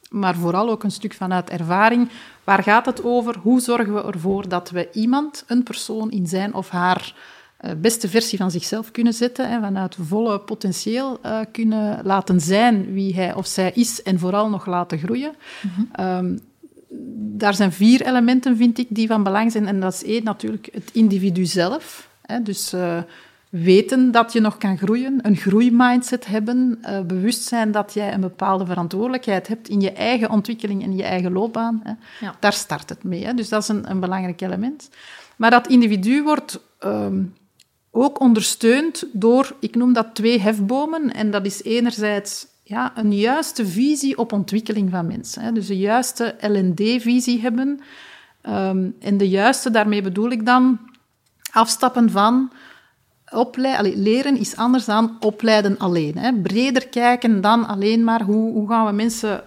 [0.10, 2.10] maar vooral ook een stuk vanuit ervaring.
[2.44, 3.38] Waar gaat het over?
[3.42, 7.14] Hoe zorgen we ervoor dat we iemand, een persoon, in zijn of haar
[7.62, 12.94] uh, beste versie van zichzelf kunnen zetten en vanuit volle potentieel uh, kunnen laten zijn
[12.94, 15.36] wie hij of zij is en vooral nog laten groeien.
[15.62, 16.06] Mm -hmm.
[16.06, 16.40] um,
[17.38, 19.68] daar zijn vier elementen, vind ik, die van belang zijn.
[19.68, 22.10] En dat is één, natuurlijk het individu zelf.
[22.22, 22.98] Hè, dus uh,
[23.50, 28.22] weten dat je nog kan groeien, een groeimindset hebben, uh, bewust zijn dat jij een
[28.22, 31.82] bepaalde verantwoordelijkheid hebt in je eigen ontwikkeling en je eigen loopbaan.
[31.84, 31.92] Hè.
[32.26, 32.36] Ja.
[32.40, 33.26] Daar start het mee.
[33.26, 33.34] Hè.
[33.34, 34.90] Dus dat is een, een, belangrijk element.
[35.36, 37.34] Maar dat individu wordt um,
[37.92, 41.14] ook ondersteund door, ik noem dat twee hefbomen.
[41.14, 45.42] En dat is enerzijds ja, een juiste visie op ontwikkeling van mensen.
[45.42, 45.52] Hè.
[45.52, 47.80] Dus een juiste L&D-visie hebben.
[48.50, 50.80] Um, en de juiste, daarmee bedoel ik dan
[51.52, 52.52] afstappen van
[53.82, 56.18] leren is anders dan opleiden alleen.
[56.18, 56.34] Hè.
[56.34, 59.44] Breder kijken dan alleen maar hoe, hoe gaan we mensen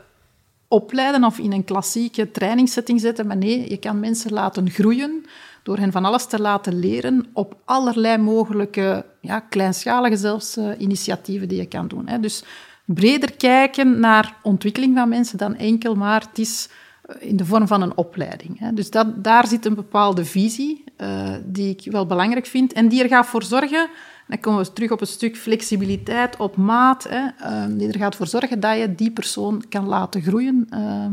[0.69, 3.27] opleiden of in een klassieke trainingssetting zetten.
[3.27, 5.25] Maar nee, je kan mensen laten groeien
[5.63, 11.49] door hen van alles te laten leren op allerlei mogelijke, ja, kleinschalige zelfs, uh, initiatieven
[11.49, 12.09] die je kan doen.
[12.09, 12.21] Hè.
[12.21, 12.45] Dus
[12.85, 16.69] breder kijken naar ontwikkeling van mensen dan enkel maar het is
[17.19, 18.69] in de vorm van een opleiding.
[18.71, 23.03] Dus dat, daar zit een bepaalde visie uh, die ik wel belangrijk vind en die
[23.03, 23.89] er gaat voor zorgen,
[24.29, 28.17] dan komen we terug op een stuk flexibiliteit op maat, hè, uh, die er gaat
[28.17, 31.05] voor zorgen dat je die persoon kan laten groeien uh,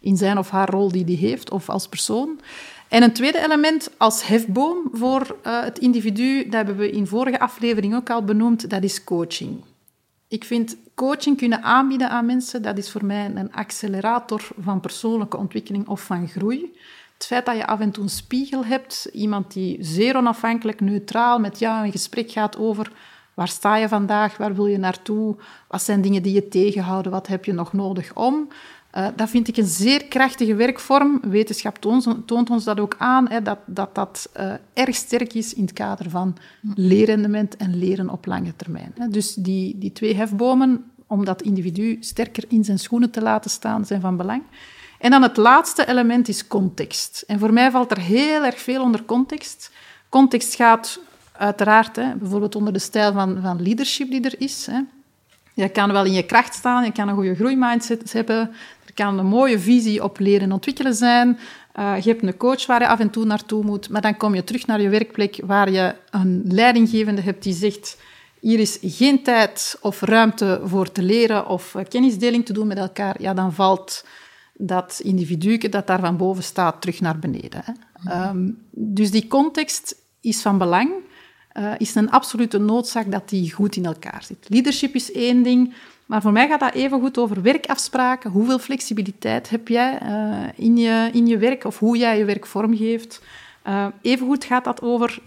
[0.00, 2.40] in zijn of haar rol die die heeft of als persoon.
[2.88, 7.94] En een tweede element als hefboom voor het individu, dat hebben we in vorige aflevering
[7.94, 9.60] ook al benoemd, dat is coaching.
[10.32, 15.36] Ik vind coaching kunnen aanbieden aan mensen, dat is voor mij een accelerator van persoonlijke
[15.36, 16.76] ontwikkeling of van groei.
[17.14, 21.38] Het feit dat je af en toe een spiegel hebt, iemand die zeer onafhankelijk, neutraal
[21.38, 22.92] met jou in gesprek gaat over
[23.34, 25.36] waar sta je vandaag, waar wil je naartoe,
[25.68, 28.48] wat zijn dingen die je tegenhouden, wat heb je nog nodig om.
[28.96, 31.20] Uh, dat vind ik een zeer krachtige werkvorm.
[31.22, 35.54] Wetenschap toont, toont ons dat ook aan, hè, dat dat, dat uh, erg sterk is
[35.54, 36.36] in het kader van
[36.74, 38.92] leerrendement en leren op lange termijn.
[38.98, 39.08] Hè.
[39.08, 43.84] Dus die, die twee hefbomen, om dat individu sterker in zijn schoenen te laten staan,
[43.84, 44.42] zijn van belang.
[44.98, 47.24] En dan het laatste element is context.
[47.26, 49.70] En voor mij valt er heel erg veel onder context.
[50.08, 51.00] Context gaat
[51.32, 54.66] uiteraard hè, bijvoorbeeld onder de stijl van, van leadership die er is.
[54.66, 54.80] Hè.
[55.54, 58.38] Je kan wel in je kracht staan, je kan een goede groeimindset hebben,
[58.86, 61.38] er kan een mooie visie op leren en ontwikkelen zijn.
[61.78, 64.34] Uh, je hebt een coach waar je af en toe naartoe moet, maar dan kom
[64.34, 67.96] je terug naar je werkplek waar je een leidinggevende hebt die zegt
[68.42, 73.22] hier is geen tijd of ruimte voor te leren of kennisdeling te doen met elkaar,
[73.22, 74.04] ja, dan valt
[74.52, 77.62] dat individu dat daar van boven staat terug naar beneden.
[77.64, 78.28] Hè.
[78.28, 80.90] Um, dus die context is van belang,
[81.58, 84.46] uh, is een absolute noodzaak dat die goed in elkaar zit.
[84.48, 85.74] Leadership is één ding,
[86.06, 88.30] maar voor mij gaat dat even goed over werkafspraken.
[88.30, 92.46] Hoeveel flexibiliteit heb jij uh, in, je, in je werk of hoe jij je werk
[92.46, 93.22] vormgeeft?
[93.66, 95.18] Uh, evengoed gaat dat over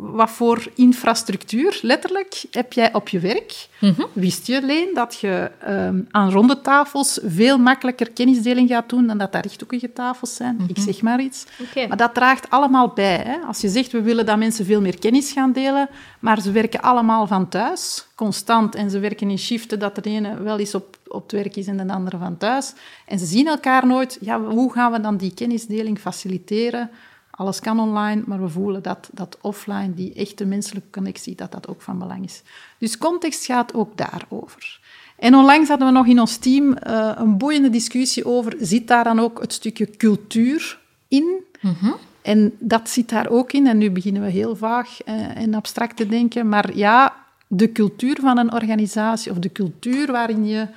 [0.00, 3.66] wat voor infrastructuur, letterlijk, heb jij op je werk?
[3.80, 4.06] Mm -hmm.
[4.12, 9.18] Wist je, Leen, dat je um, aan ronde tafels veel makkelijker kennisdeling gaat doen dan
[9.18, 10.52] dat daar rechthoekige tafels zijn?
[10.52, 10.68] Mm -hmm.
[10.68, 10.86] Ik mhm.
[10.86, 11.44] zeg maar iets.
[11.60, 11.86] Okay.
[11.86, 13.16] Maar dat draagt allemaal bij.
[13.16, 13.36] Hè?
[13.46, 15.88] Als je zegt, we willen dat mensen veel meer kennis gaan delen,
[16.18, 20.42] maar ze werken allemaal van thuis, constant, en ze werken in shiften dat de ene
[20.42, 22.72] wel eens op, op het werk is en de andere van thuis,
[23.06, 26.90] en ze zien elkaar nooit, ja, hoe gaan we dan die kennisdeling faciliteren?
[27.36, 31.68] Alles kan online, maar we voelen dat, dat offline, die echte menselijke connectie, dat dat
[31.68, 32.42] ook van belang is.
[32.78, 34.80] Dus context gaat ook daarover.
[35.16, 39.04] En onlangs hadden we nog in ons team uh, een boeiende discussie over, zit daar
[39.04, 41.44] dan ook het stukje cultuur in?
[41.60, 41.94] Mm -hmm.
[42.22, 43.66] En dat zit daar ook in.
[43.66, 46.48] En nu beginnen we heel vaag uh, en abstract te denken.
[46.48, 47.16] Maar ja,
[47.46, 50.68] de cultuur van een organisatie of de cultuur waarin je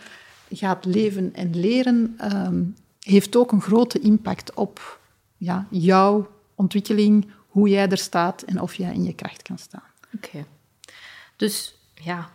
[0.51, 4.99] gaat leven en leren, um, heeft ook een grote impact op
[5.37, 9.83] ja, jouw ontwikkeling, hoe jij er staat en of jij in je kracht kan staan.
[10.15, 10.27] Oké.
[10.27, 10.45] Okay.
[11.35, 12.29] Dus ja,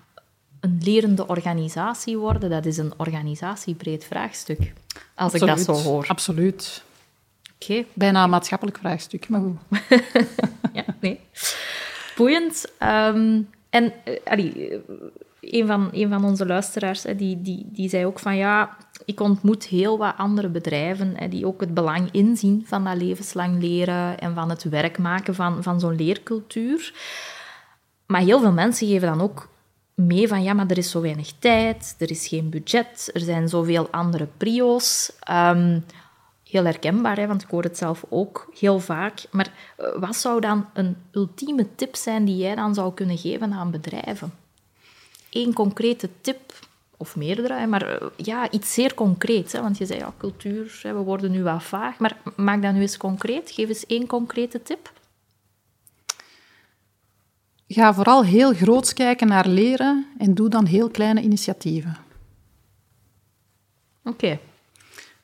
[0.60, 4.72] een lerende organisatie worden, dat is een organisatiebreed vraagstuk.
[5.14, 6.06] Als absoluut, ik dat zo hoor.
[6.06, 6.82] Absoluut.
[7.54, 7.72] Oké.
[7.72, 7.86] Okay.
[7.92, 9.58] Bijna een maatschappelijk vraagstuk, maar goed.
[10.72, 11.20] ja, nee.
[12.16, 12.64] Boeiend.
[12.82, 14.80] Um, en uh, allee,
[15.40, 19.98] een van, van onze luisteraars, die, die, die zei ook van ja, ik ontmoet heel
[19.98, 24.50] wat andere bedrijven hè, die ook het belang inzien van dat levenslang leren en van
[24.50, 26.94] het werk maken van, van zo'n leercultuur.
[28.06, 29.48] Maar heel veel mensen geven dan ook
[29.94, 33.48] mee van ja, maar er is zo weinig tijd, er is geen budget, er zijn
[33.48, 35.12] zoveel andere prio's.
[35.30, 35.84] Um,
[36.50, 39.22] heel herkenbaar, hè, want ik hoor het zelf ook heel vaak.
[39.30, 43.52] Maar eh, wat zou dan een ultieme tip zijn die jij dan zou kunnen geven
[43.52, 44.32] aan bedrijven?
[45.30, 46.52] Eén concrete tip,
[47.00, 49.52] of meerdere, maar eh, ja, iets zeer concreets.
[49.52, 51.98] Hè, want je zei, ja, cultuur, we worden nu wat vaag.
[51.98, 53.50] Maar maak dat nu eens concreet.
[53.50, 54.92] Geef eens één concrete tip.
[57.68, 61.96] Ga vooral heel groots kijken naar leren en doe dan heel kleine initiatieven.
[64.04, 64.38] Oké.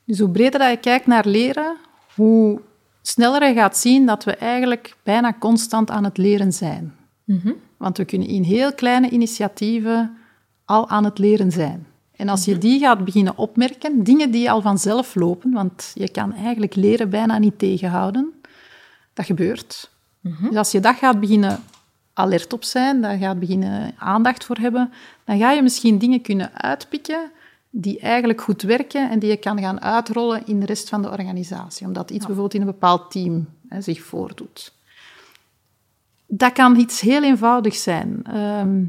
[0.03, 1.77] Dus hoe breder dat je kijkt naar leren,
[2.15, 2.61] hoe
[3.01, 6.95] sneller je gaat zien dat we eigenlijk bijna constant aan het leren zijn.
[7.23, 7.51] Mhm.
[7.77, 10.17] Want we kunnen in heel kleine initiatieven
[10.65, 11.87] al aan het leren zijn.
[12.15, 12.59] En als je Mhm.
[12.59, 17.37] die gaat beginnen opmerken, dingen die al vanzelf lopen, want je kan eigenlijk leren bijna
[17.37, 18.33] niet tegenhouden,
[19.13, 19.89] dat gebeurt.
[20.21, 20.47] Mhm.
[20.47, 21.63] Dus als je dat gaat beginnen
[22.13, 24.91] alert op zijn, daar gaat beginnen aandacht voor hebben,
[25.25, 27.31] dan ga je misschien dingen kunnen uitpikken
[27.69, 31.09] die eigenlijk goed werken en die je kan gaan uitrollen in de rest van de
[31.09, 34.73] organisatie, omdat iets bijvoorbeeld in een bepaald team hè, zich voordoet.
[36.27, 38.19] Dat kan iets heel eenvoudigs zijn.
[38.23, 38.83] Ehm,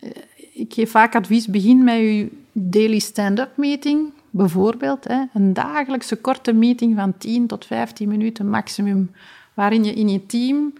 [0.00, 0.10] eh,
[0.52, 5.04] ik geef vaak advies, begin met je daily stand-up meeting, bijvoorbeeld.
[5.08, 9.10] Hè, een dagelijkse korte meeting van 10 tot 15 minuten maximum,
[9.54, 10.72] waarin je in je team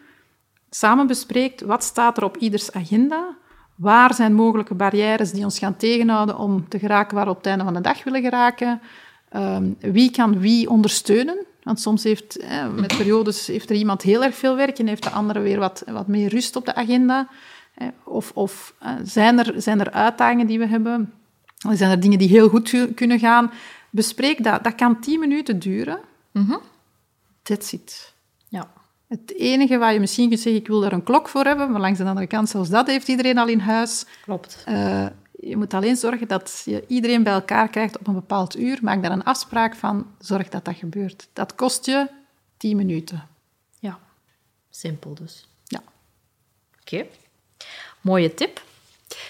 [0.71, 3.37] samen bespreekt wat staat er op ieders agenda,
[3.75, 7.47] waar zijn mogelijke barrières die ons gaan tegenhouden om te geraken waar we op het
[7.47, 8.81] einde van de dag willen geraken,
[9.35, 11.47] Ehm, wie kan wie ondersteunen.
[11.65, 15.03] Want soms heeft, eh, met periodes heeft er iemand heel erg veel werk en heeft
[15.03, 17.29] de andere weer wat, wat meer rust op de agenda.
[17.75, 21.13] Eh, Of, of eh, zijn, er, zijn er uitdagingen die we hebben?
[21.73, 23.51] Zijn er dingen die heel goed ku- kunnen gaan?
[23.91, 24.65] Bespreek dat.
[24.65, 25.99] Dat kan tien minuten duren.
[26.31, 26.57] Mhm.
[27.43, 28.13] That's it.
[28.49, 28.71] Ja.
[29.09, 31.81] Het enige waar je misschien kunt zeggen, ik wil daar een klok voor hebben, maar
[31.81, 34.05] langs de andere kant, zelfs dat heeft iedereen al in huis.
[34.25, 34.63] Klopt.
[34.67, 35.07] Eh,
[35.49, 38.79] je moet alleen zorgen dat je iedereen bij elkaar krijgt op een bepaald uur.
[38.83, 41.29] Maak daar een afspraak van, zorg dat dat gebeurt.
[41.33, 42.09] Dat kost je
[42.57, 43.29] tien minuten.
[43.79, 43.99] Ja.
[44.71, 45.49] Simpel dus.
[45.65, 45.83] Ja.
[46.81, 47.07] Oké.
[48.01, 48.63] Mooie tip.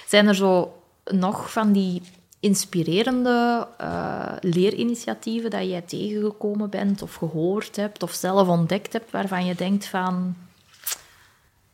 [0.07, 2.03] Zijn er zo nog van die
[2.41, 9.47] inspirerende eh, leerinitiatieven dat jij tegengekomen bent of gehoord hebt of zelf ontdekt hebt waarvan
[9.47, 10.37] je denkt van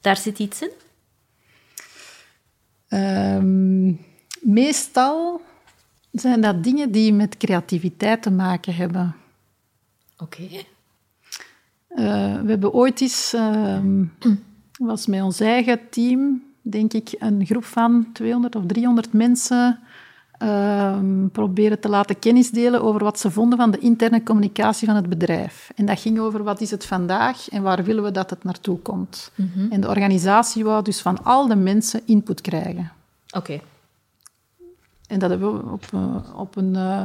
[0.00, 0.70] daar zit iets in?
[2.88, 3.92] Ehm,
[4.40, 5.40] meestal
[6.10, 9.14] zijn dat dingen die met creativiteit te maken hebben.
[10.18, 10.42] Oké.
[11.88, 14.04] Eh, we hebben ooit eens, ehm,
[14.78, 19.78] was met ons eigen team, denk ik, een groep van 200 of 300 mensen
[20.38, 24.96] ehm, proberen te laten kennis delen over wat ze vonden van de interne communicatie van
[24.96, 25.70] het bedrijf.
[25.74, 28.78] En dat ging over wat is het vandaag en waar willen we dat het naartoe
[28.78, 29.30] komt.
[29.70, 32.92] En de organisatie wou dus van al de mensen input krijgen.
[33.30, 33.60] Oké.
[35.10, 37.02] En dat hebben we op, eh, op, een, eh,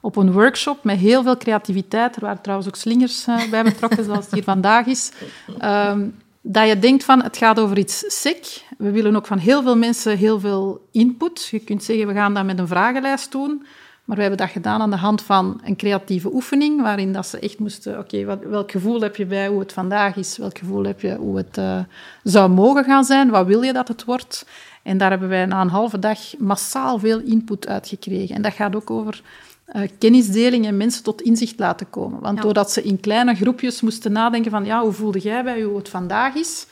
[0.00, 2.16] op een workshop met heel veel creativiteit.
[2.16, 5.12] Er waren trouwens ook slingers eh, bij betrokken, zoals het hier vandaag is.
[5.58, 6.08] Ehm,
[6.40, 8.62] dat je denkt van, het gaat over iets sec.
[8.78, 11.48] We willen ook van heel veel mensen heel veel input.
[11.50, 13.66] Je kunt zeggen, we gaan dat met een vragenlijst doen.
[14.12, 17.38] Maar we hebben dat gedaan aan de hand van een creatieve oefening, waarin dat ze
[17.38, 17.98] echt moesten...
[17.98, 20.36] Oké, welk gevoel heb je bij hoe het vandaag is?
[20.36, 21.78] Welk gevoel heb je hoe het eh,
[22.22, 23.30] zou mogen gaan zijn?
[23.30, 24.46] Wat wil je dat het wordt?
[24.82, 28.34] En daar hebben wij na een halve dag massaal veel input uit gekregen.
[28.34, 29.22] En dat gaat ook over
[29.64, 32.20] eh, kennisdeling en mensen tot inzicht laten komen.
[32.20, 32.42] Want Ja.
[32.42, 35.88] doordat ze in kleine groepjes moesten nadenken van ja, hoe voelde jij bij hoe het
[35.88, 36.66] vandaag is,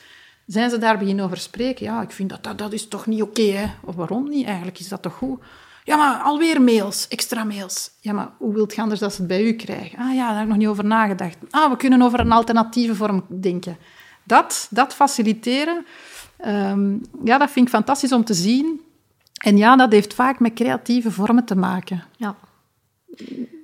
[0.45, 1.85] zijn ze daar beginnen over spreken.
[1.85, 3.65] Ja, ik vind dat dat, dat is toch niet oké, hè?
[3.83, 4.45] Of waarom niet?
[4.45, 5.39] Eigenlijk is dat toch goed?
[5.83, 7.91] Ja, maar alweer mails, extra mails.
[7.99, 9.99] Ja, maar hoe wilt je anders dat ze het bij u krijgen?
[9.99, 11.37] Ah ja, daar heb ik nog niet over nagedacht.
[11.49, 13.77] Ah, we kunnen over een alternatieve vorm denken.
[14.23, 15.85] Dat, dat faciliteren,
[16.37, 18.81] ehm, ja, dat vind ik fantastisch om te zien.
[19.37, 22.03] En ja, dat heeft vaak met creatieve vormen te maken.
[22.17, 22.35] Ja.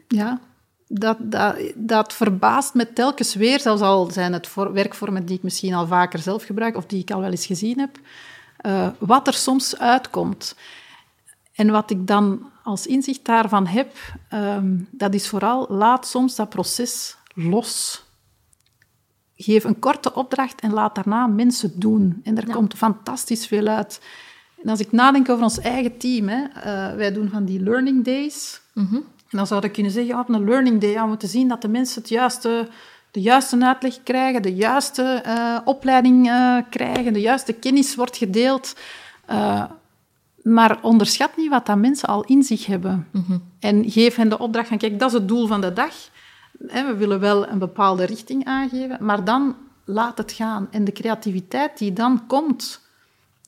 [0.08, 0.40] Ja,
[0.88, 5.44] dat, dat, dat verbaast me telkens weer, zelfs al zijn het voor, werkvormen die ik
[5.44, 8.00] misschien al vaker zelf gebruik of die ik al wel eens gezien heb,
[8.58, 10.56] eh, wat er soms uitkomt.
[11.58, 13.96] En wat ik dan als inzicht daarvan heb,
[14.30, 18.04] ehm, dat is vooral laat soms dat proces los.
[19.36, 22.20] Geef een korte opdracht en laat daarna mensen doen.
[22.24, 22.54] En er Ja.
[22.54, 24.02] komt fantastisch veel uit.
[24.64, 28.06] En als ik nadenk over ons eigen team, hè, eh, wij doen van die learning
[28.06, 28.62] days.
[28.74, 28.96] Mhm.
[28.96, 31.62] En dan zou ik kunnen zeggen, op een learning day, ja, we moeten zien dat
[31.62, 32.68] de mensen het juiste,
[33.12, 38.74] de juiste uitleg krijgen, de juiste eh, opleiding eh, krijgen, de juiste kennis wordt gedeeld.
[40.48, 43.08] Eh, Maar onderschat niet wat dat mensen al in zich hebben.
[43.60, 45.94] En geef hen de opdracht van, kijk, dat is het doel van de dag.
[46.58, 50.68] We willen wel een bepaalde richting aangeven, maar dan laat het gaan.
[50.72, 52.82] En de creativiteit die dan komt,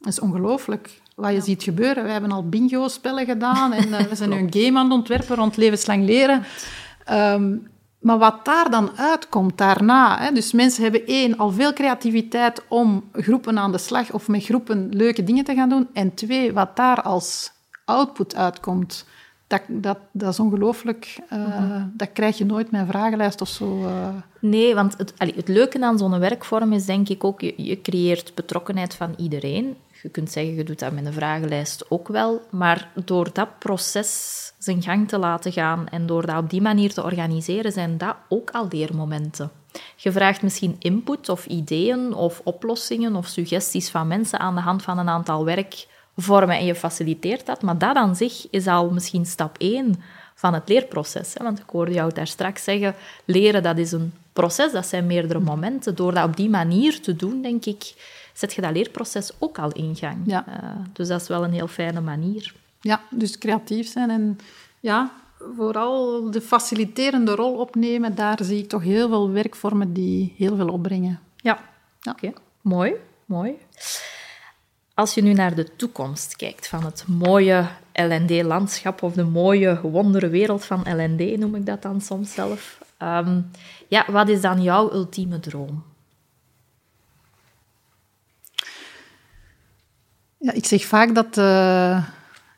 [0.02, 1.02] is ongelooflijk.
[1.16, 2.04] Wat je ziet gebeuren.
[2.04, 5.36] We hebben al bingo-spellen gedaan en uh, we zijn nu een game aan het ontwerpen
[5.36, 6.44] rond levenslang leren.
[7.06, 7.56] Ehm,
[8.00, 13.10] maar wat daar dan uitkomt daarna, hè, dus mensen hebben één, al veel creativiteit om
[13.14, 15.90] groepen aan de slag of met groepen leuke dingen te gaan doen.
[15.94, 17.52] En twee, wat daar als
[17.86, 19.06] output uitkomt,
[19.50, 21.20] dat, dat, dat is ongelooflijk.
[21.34, 23.84] Uh, Dat krijg je nooit met een vragenlijst of zo.
[23.84, 24.08] Uh.
[24.40, 27.82] Nee, want het, allee, het leuke aan zo'n werkvorm is denk ik ook, je, je
[27.82, 29.76] creëert betrokkenheid van iedereen.
[30.02, 32.42] Je kunt zeggen, je doet dat met een vragenlijst ook wel.
[32.50, 36.94] Maar door dat proces zijn gang te laten gaan en door dat op die manier
[36.94, 39.52] te organiseren, zijn dat ook al leermomenten.
[39.96, 44.84] Je vraagt misschien input of ideeën of oplossingen of suggesties van mensen aan de hand
[44.84, 45.46] van een aantal
[46.20, 47.62] werkvormen en je faciliteert dat.
[47.62, 50.02] Maar dat aan zich is al misschien stap één
[50.36, 51.34] van het leerproces.
[51.38, 52.96] Want ik hoorde jou daar straks zeggen,
[53.26, 55.96] leren dat is een proces, dat zijn meerdere momenten.
[55.96, 57.94] Door dat op die manier te doen, denk ik,
[58.34, 60.18] zet je dat leerproces ook al in gang.
[60.26, 60.46] Ja.
[60.48, 60.56] Uh,
[60.94, 62.54] dus dat is wel een heel fijne manier.
[62.82, 64.40] Ja, dus creatief zijn en
[64.80, 65.12] ja,
[65.56, 70.68] vooral de faciliterende rol opnemen, daar zie ik toch heel veel werkvormen die heel veel
[70.68, 71.20] opbrengen.
[71.36, 71.60] Ja,
[72.02, 72.12] ja.
[72.12, 72.34] oké.
[72.62, 72.94] Mooi,
[73.26, 73.58] mooi.
[75.00, 80.30] Als je nu naar de toekomst kijkt van het mooie LND-landschap of de mooie, wondere
[80.30, 82.80] wereld van LND, noem ik dat dan soms zelf.
[83.02, 83.52] Um,
[83.88, 85.84] ja, wat is dan jouw ultieme droom?
[90.38, 92.06] Ja, ik zeg vaak dat uh,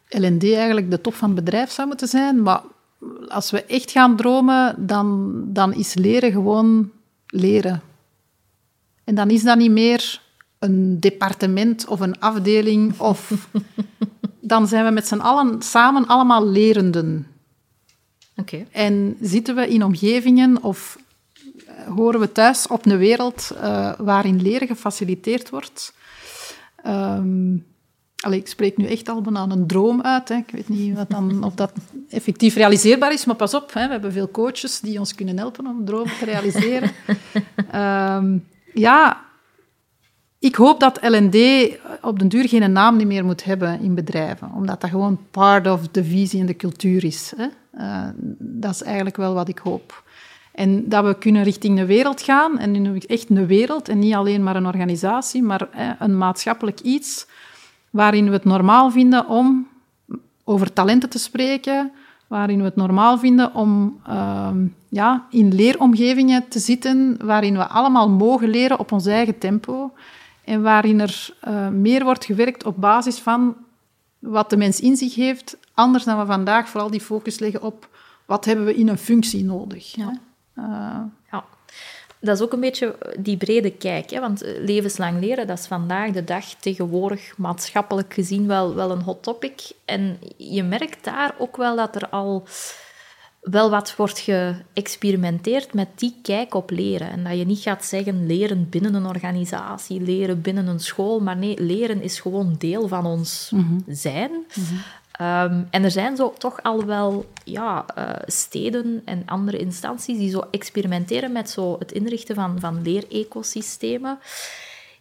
[0.09, 2.61] LND eigenlijk de top van het bedrijf zou moeten zijn, maar
[3.27, 6.91] als we echt gaan dromen, dan, dan is leren gewoon
[7.27, 7.81] leren.
[9.03, 10.21] En dan is dat niet meer
[10.61, 13.31] een departement of een afdeling, of
[14.53, 17.27] dan zijn we met z'n allen samen allemaal lerenden.
[18.35, 18.67] Okay.
[18.71, 20.97] En zitten we in omgevingen of
[21.67, 25.93] eh, horen we thuis op een wereld uh, waarin leren gefaciliteerd wordt.
[26.85, 27.65] Um,
[28.21, 30.29] Allee, ik spreek nu echt al bijna een droom uit.
[30.29, 30.35] Hè.
[30.35, 31.71] Ik weet niet wat dan, of dat
[32.09, 33.73] effectief realiseerbaar is, maar pas op.
[33.73, 33.85] Hè.
[33.85, 36.91] We hebben veel coaches die ons kunnen helpen om dromen te realiseren.
[38.15, 39.25] um, ja,
[40.41, 41.37] ik hoop dat LND
[42.01, 45.87] op den duur geen naam meer moet hebben in bedrijven, omdat dat gewoon part of
[45.87, 47.33] de visie en de cultuur is.
[47.35, 47.47] Hè.
[47.79, 50.03] Uh, dat is eigenlijk wel wat ik hoop.
[50.51, 54.13] En dat we kunnen richting de wereld gaan, en nu echt een wereld, en niet
[54.13, 57.27] alleen maar een organisatie, maar hè, een maatschappelijk iets
[57.89, 59.67] waarin we het normaal vinden om
[60.43, 61.91] over talenten te spreken,
[62.27, 64.49] waarin we het normaal vinden om uh,
[64.89, 69.91] ja, in leeromgevingen te zitten, waarin we allemaal mogen leren op ons eigen tempo
[70.43, 73.55] en waarin er uh, meer wordt gewerkt op basis van
[74.19, 77.89] wat de mens in zich heeft, anders dan we vandaag vooral die focus leggen op
[78.25, 79.95] wat hebben we in een functie nodig.
[79.95, 80.19] Ja.
[80.55, 80.99] Uh,
[81.31, 81.45] ja
[82.21, 84.09] dat is ook een beetje die brede kijk.
[84.09, 84.19] Hè?
[84.19, 89.01] Want eh, levenslang leren, dat is vandaag de dag tegenwoordig maatschappelijk gezien wel, wel een
[89.01, 89.71] hot topic.
[89.85, 92.43] En je merkt daar ook wel dat er al
[93.41, 97.09] wel wat wordt geëxperimenteerd met die kijk op leren.
[97.09, 101.19] En dat je niet gaat zeggen leren binnen een organisatie, leren binnen een school.
[101.19, 103.79] Maar nee, leren is gewoon deel van ons mhm.
[103.87, 104.31] zijn.
[104.31, 104.73] Mhm.
[105.21, 110.29] Um, en er zijn zo toch al wel ja, uh, steden en andere instanties die
[110.29, 114.19] zo experimenteren met zo het inrichten van, van leerecosystemen.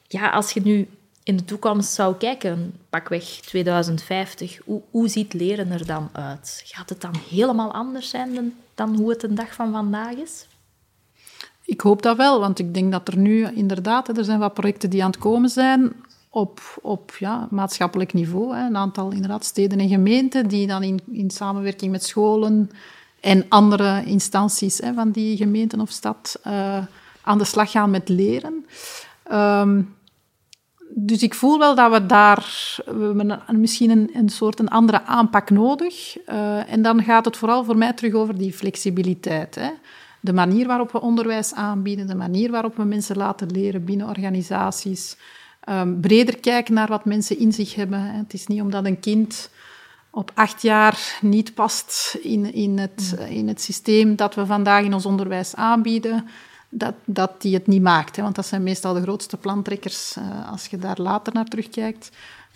[0.06, 0.88] Ja, als je nu
[1.30, 6.62] in de toekomst zou kijken, pakweg 2050, hoe, hoe ziet leren er dan uit?
[6.66, 10.46] Gaat het dan helemaal anders zijn dan, dan hoe het een dag van vandaag is?
[11.64, 14.90] Ik hoop dat wel, want ik denk dat er nu inderdaad, er zijn wat projecten
[14.90, 15.92] die aan het komen zijn
[16.28, 18.56] op, op ja, maatschappelijk niveau.
[18.56, 18.66] Hè.
[18.66, 22.70] Een aantal inderdaad, steden en gemeenten die dan in, in samenwerking met scholen
[23.20, 26.84] en andere instanties hè, van die gemeenten of stad uh,
[27.22, 28.66] aan de slag gaan met leren.
[29.32, 29.98] Um,
[30.94, 35.50] dus ik voel wel dat we daar we misschien een, een soort een andere aanpak
[35.50, 36.16] nodig.
[36.28, 39.54] Uh, en dan gaat het vooral voor mij terug over die flexibiliteit.
[39.54, 39.70] Hè.
[40.20, 45.16] De manier waarop we onderwijs aanbieden, de manier waarop we mensen laten leren binnen organisaties.
[45.68, 48.00] Um, breder kijken naar wat mensen in zich hebben.
[48.00, 49.50] Het is niet omdat een kind
[50.10, 53.26] op acht jaar niet past in, in, het, mm.
[53.26, 56.26] in het systeem dat we vandaag in ons onderwijs aanbieden,
[56.70, 58.16] dat, dat die het niet maakt.
[58.16, 58.22] Hè?
[58.22, 62.10] Want dat zijn meestal de grootste plantrekkers uh, als je daar later naar terugkijkt.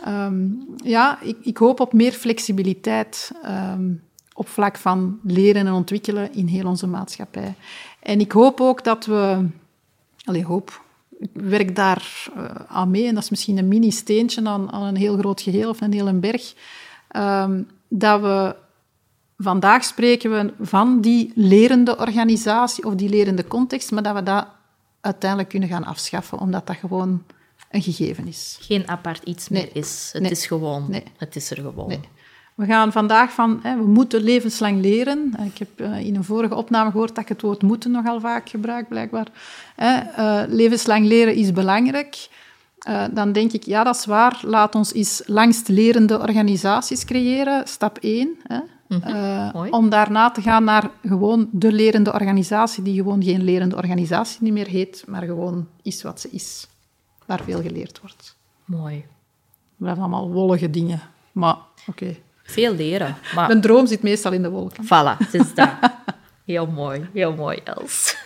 [0.09, 4.03] Um, ja, ik, ik, hoop op meer flexibiliteit um,
[4.33, 7.55] op vlak van leren en ontwikkelen in heel onze maatschappij.
[8.01, 9.47] En ik hoop ook dat we...
[10.25, 10.83] Allee, hoop
[11.19, 14.97] ik werk daar uh, aan mee en dat is misschien een mini-steentje aan, aan, een
[14.97, 16.55] heel groot geheel of een hele berg.
[17.17, 18.57] Um, dat we
[19.39, 24.47] vandaag spreken we van die lerende organisatie of die lerende context, maar dat we dat
[25.01, 27.23] uiteindelijk kunnen gaan afschaffen, omdat dat gewoon
[27.71, 28.59] een gegeven is.
[28.61, 30.11] Geen apart iets meer is.
[30.13, 30.87] Het is gewoon.
[30.89, 31.03] Nee.
[31.17, 32.05] Het is er gewoon.
[32.55, 35.35] We gaan vandaag van, hè, we moeten levenslang leren.
[35.45, 38.49] Ik heb uh, in een vorige opname gehoord dat ik het woord moeten nogal vaak
[38.49, 39.27] gebruik, blijkbaar.
[39.77, 42.29] Hè, uh, levenslang leren is belangrijk.
[42.89, 44.41] Uh, dan denk ik, ja, dat is waar.
[44.43, 47.69] Laat ons eens langst lerende organisaties creëren.
[47.69, 48.37] Stap 1.
[48.43, 48.59] Hè.
[48.89, 49.13] Mm
[49.71, 54.53] om daarna te gaan naar gewoon de lerende organisatie, die gewoon geen lerende organisatie niet
[54.53, 56.67] meer heet, maar gewoon is wat ze is.
[57.27, 58.37] Waar veel geleerd wordt.
[58.65, 59.05] Mooi.
[59.77, 61.01] Dat zijn allemaal wollige dingen.
[61.33, 61.57] Maar,
[61.87, 62.17] oké.
[62.43, 63.17] Veel leren.
[63.35, 63.51] Maar...
[63.51, 64.85] Een droom zit meestal in de wolken.
[64.85, 65.71] Voilà, het is dat.
[66.45, 68.17] Heel mooi, heel mooi, Els.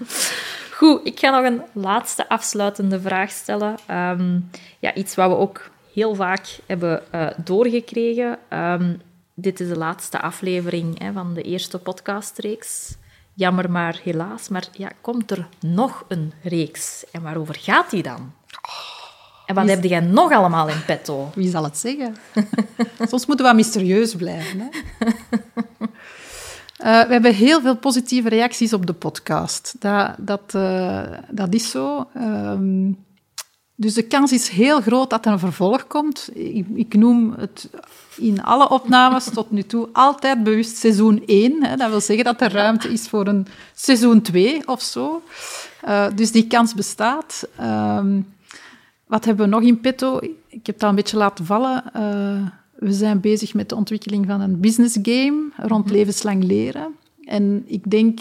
[0.78, 3.76] Goed, ik ga nog een laatste afsluitende vraag stellen.
[3.90, 8.38] Um, ja, iets wat we ook heel vaak hebben uh, doorgekregen.
[8.50, 9.00] Um,
[9.40, 12.96] dit is de laatste aflevering hè, van de eerste podcastreeks.
[13.34, 17.04] Jammer maar helaas, maar ja, komt er nog een reeks?
[17.10, 18.32] En waarover gaat die dan?
[19.46, 21.30] En wat heb jij nog allemaal in petto?
[21.34, 22.16] Wie zal het zeggen?
[23.10, 24.60] Soms moeten we wat mysterieus blijven.
[24.60, 24.68] Hè?
[26.78, 29.74] Uh, we hebben heel veel positieve reacties op de podcast.
[29.78, 32.08] Dat, dat, uh, dat is zo.
[32.16, 33.06] Um,
[33.74, 36.30] dus de kans is heel groot dat er een vervolg komt.
[36.34, 37.70] Ik, ik noem het
[38.18, 41.64] in alle opnames tot nu toe altijd bewust seizoen 1.
[41.64, 41.76] Hè.
[41.76, 45.22] Dat wil zeggen dat er ruimte is voor een seizoen 2 of zo.
[45.84, 47.48] Uh, dus die kans bestaat.
[47.60, 48.26] Um,
[49.06, 50.18] wat hebben we nog in petto?
[50.48, 51.84] Ik heb het al een beetje laten vallen.
[51.96, 55.94] Uh, we zijn bezig met de ontwikkeling van een business game rond mhm.
[55.94, 56.94] levenslang leren.
[57.24, 58.20] En ik denk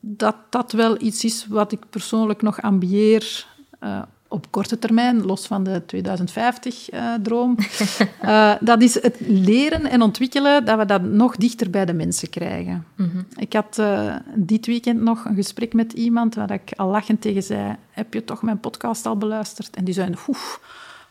[0.00, 3.46] dat dat wel iets is wat ik persoonlijk nog ambieer
[3.84, 7.56] uh, op korte termijn, los van de 2050-droom.
[7.58, 11.92] Uh, uh, dat is het leren en ontwikkelen, dat we dat nog dichter bij de
[11.92, 12.84] mensen krijgen.
[12.96, 13.26] Mm -hmm.
[13.36, 17.42] Ik had uh, dit weekend nog een gesprek met iemand waar ik al lachend tegen
[17.42, 19.76] zei, heb je toch mijn podcast al beluisterd?
[19.76, 20.60] En die zei, oef,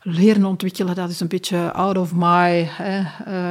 [0.01, 2.69] leren ontwikkelen, dat is een beetje out of my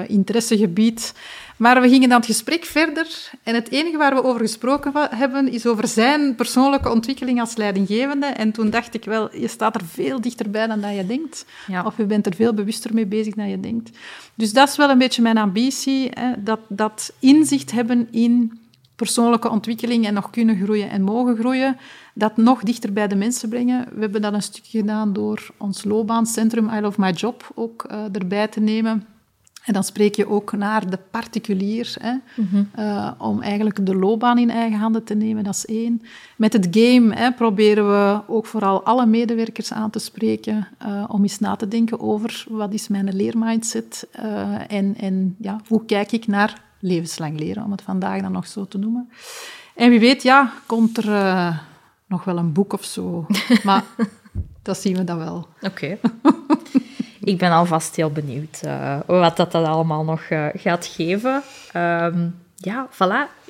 [0.06, 1.14] interessegebied.
[1.59, 5.52] Maar we gingen dan het gesprek verder en het enige waar we over gesproken hebben
[5.52, 8.26] is over zijn persoonlijke ontwikkeling als leidinggevende.
[8.26, 11.44] En toen dacht ik wel, je staat er veel dichterbij dan dat je denkt.
[11.66, 11.84] Ja.
[11.84, 13.98] Of je bent er veel bewuster mee bezig dan je denkt.
[14.34, 18.61] Dus dat is wel een beetje mijn ambitie, hè, dat, dat inzicht hebben in
[18.96, 21.76] persoonlijke ontwikkeling en nog kunnen groeien en mogen groeien,
[22.14, 23.86] dat nog dichter bij de mensen brengen.
[23.92, 28.04] We hebben dat een stukje gedaan door ons loopbaancentrum I Love My Job ook uh,
[28.12, 29.17] erbij te nemen.
[29.68, 32.70] En dan spreek je ook naar de particulier, hè, mm -hmm.
[32.78, 36.02] uh, om eigenlijk de loopbaan in eigen handen te nemen, dat is één.
[36.36, 41.22] Met het game hè, proberen we ook vooral alle medewerkers aan te spreken uh, om
[41.22, 46.12] eens na te denken over wat is mijn leermindset uh, en, en ja, hoe kijk
[46.12, 49.08] ik naar levenslang leren, om het vandaag dan nog zo te noemen.
[49.74, 51.60] En wie weet, ja, komt er
[52.06, 53.26] nog wel een boek of zo.
[53.64, 53.84] Maar
[54.62, 55.48] dat zien we dan wel.
[55.60, 55.98] Oké.
[57.28, 61.42] ik ben alvast heel benieuwd uh, wat dat, dat allemaal nog uh, gaat geven.
[61.76, 63.46] Um, ja, voilà.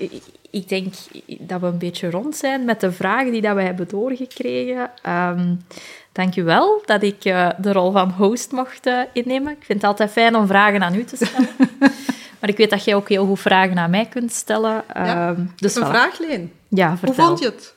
[0.50, 0.94] Ik denk
[1.26, 4.90] dat we een beetje rond zijn met de vragen die dat we hebben doorgekregen.
[5.06, 5.64] Um,
[6.12, 9.52] Dank je wel dat ik uh, de rol van host mocht innemen.
[9.52, 11.48] Ik vind het altijd fijn om vragen aan u te stellen.
[12.40, 14.84] maar ik weet dat jij ook heel goed vragen aan mij kunt stellen.
[14.94, 15.88] Ja, um, dus een voilà.
[15.88, 16.52] vraag, Leen.
[16.68, 17.14] Ja, vertel.
[17.14, 17.74] Hoe vond je het?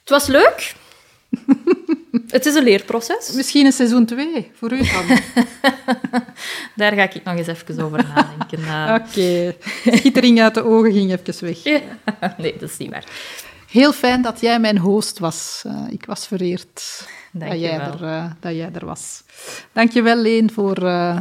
[0.00, 0.74] Het was leuk.
[2.28, 3.32] Het is een leerproces.
[3.34, 5.18] Misschien een seizoen 2 voor u dan.
[6.76, 8.58] Daar ga ik nog eens even over nadenken.
[8.58, 8.94] Uh...
[9.00, 9.10] Oké.
[9.10, 9.56] Okay.
[9.96, 11.62] Schittering uit de ogen ging even weg.
[12.38, 13.04] Nee, dat is niet waar.
[13.70, 15.62] Heel fijn dat jij mijn host was.
[15.66, 19.22] Uh, ik was vereerd dat jij, er, uh, dat jij er was.
[19.72, 20.74] Dank je wel, Leen, voor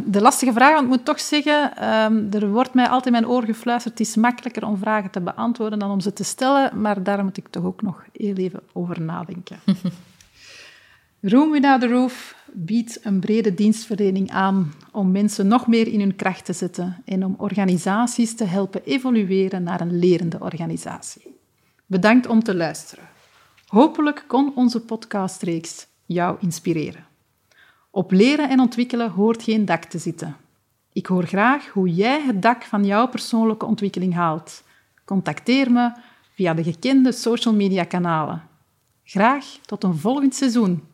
[0.06, 0.72] de lastige vraag.
[0.74, 3.97] Want ik moet toch zeggen, um, er wordt mij altijd mijn oor gefluisterd.
[3.97, 6.82] Het is makkelijker om vragen te beantwoorden dan om ze te stellen.
[6.82, 9.60] Maar daar moet ik toch ook nog heel even over nadenken.
[11.28, 16.15] Room Without the Roof biedt een brede dienstverlening aan om mensen nog meer in hun
[16.15, 21.38] kracht te zetten en om organisaties te helpen evolueren naar een lerende organisatie.
[21.86, 23.07] Bedankt om te luisteren.
[23.67, 27.05] Hopelijk kon onze podcastreeks jou inspireren.
[27.89, 30.36] Op leren en ontwikkelen hoort geen dak te zitten.
[30.93, 34.63] Ik hoor graag hoe jij het dak van jouw persoonlijke ontwikkeling haalt.
[35.05, 35.91] Contacteer me
[36.34, 38.43] via de gekende social media kanalen.
[39.03, 40.93] Graag tot een volgend seizoen.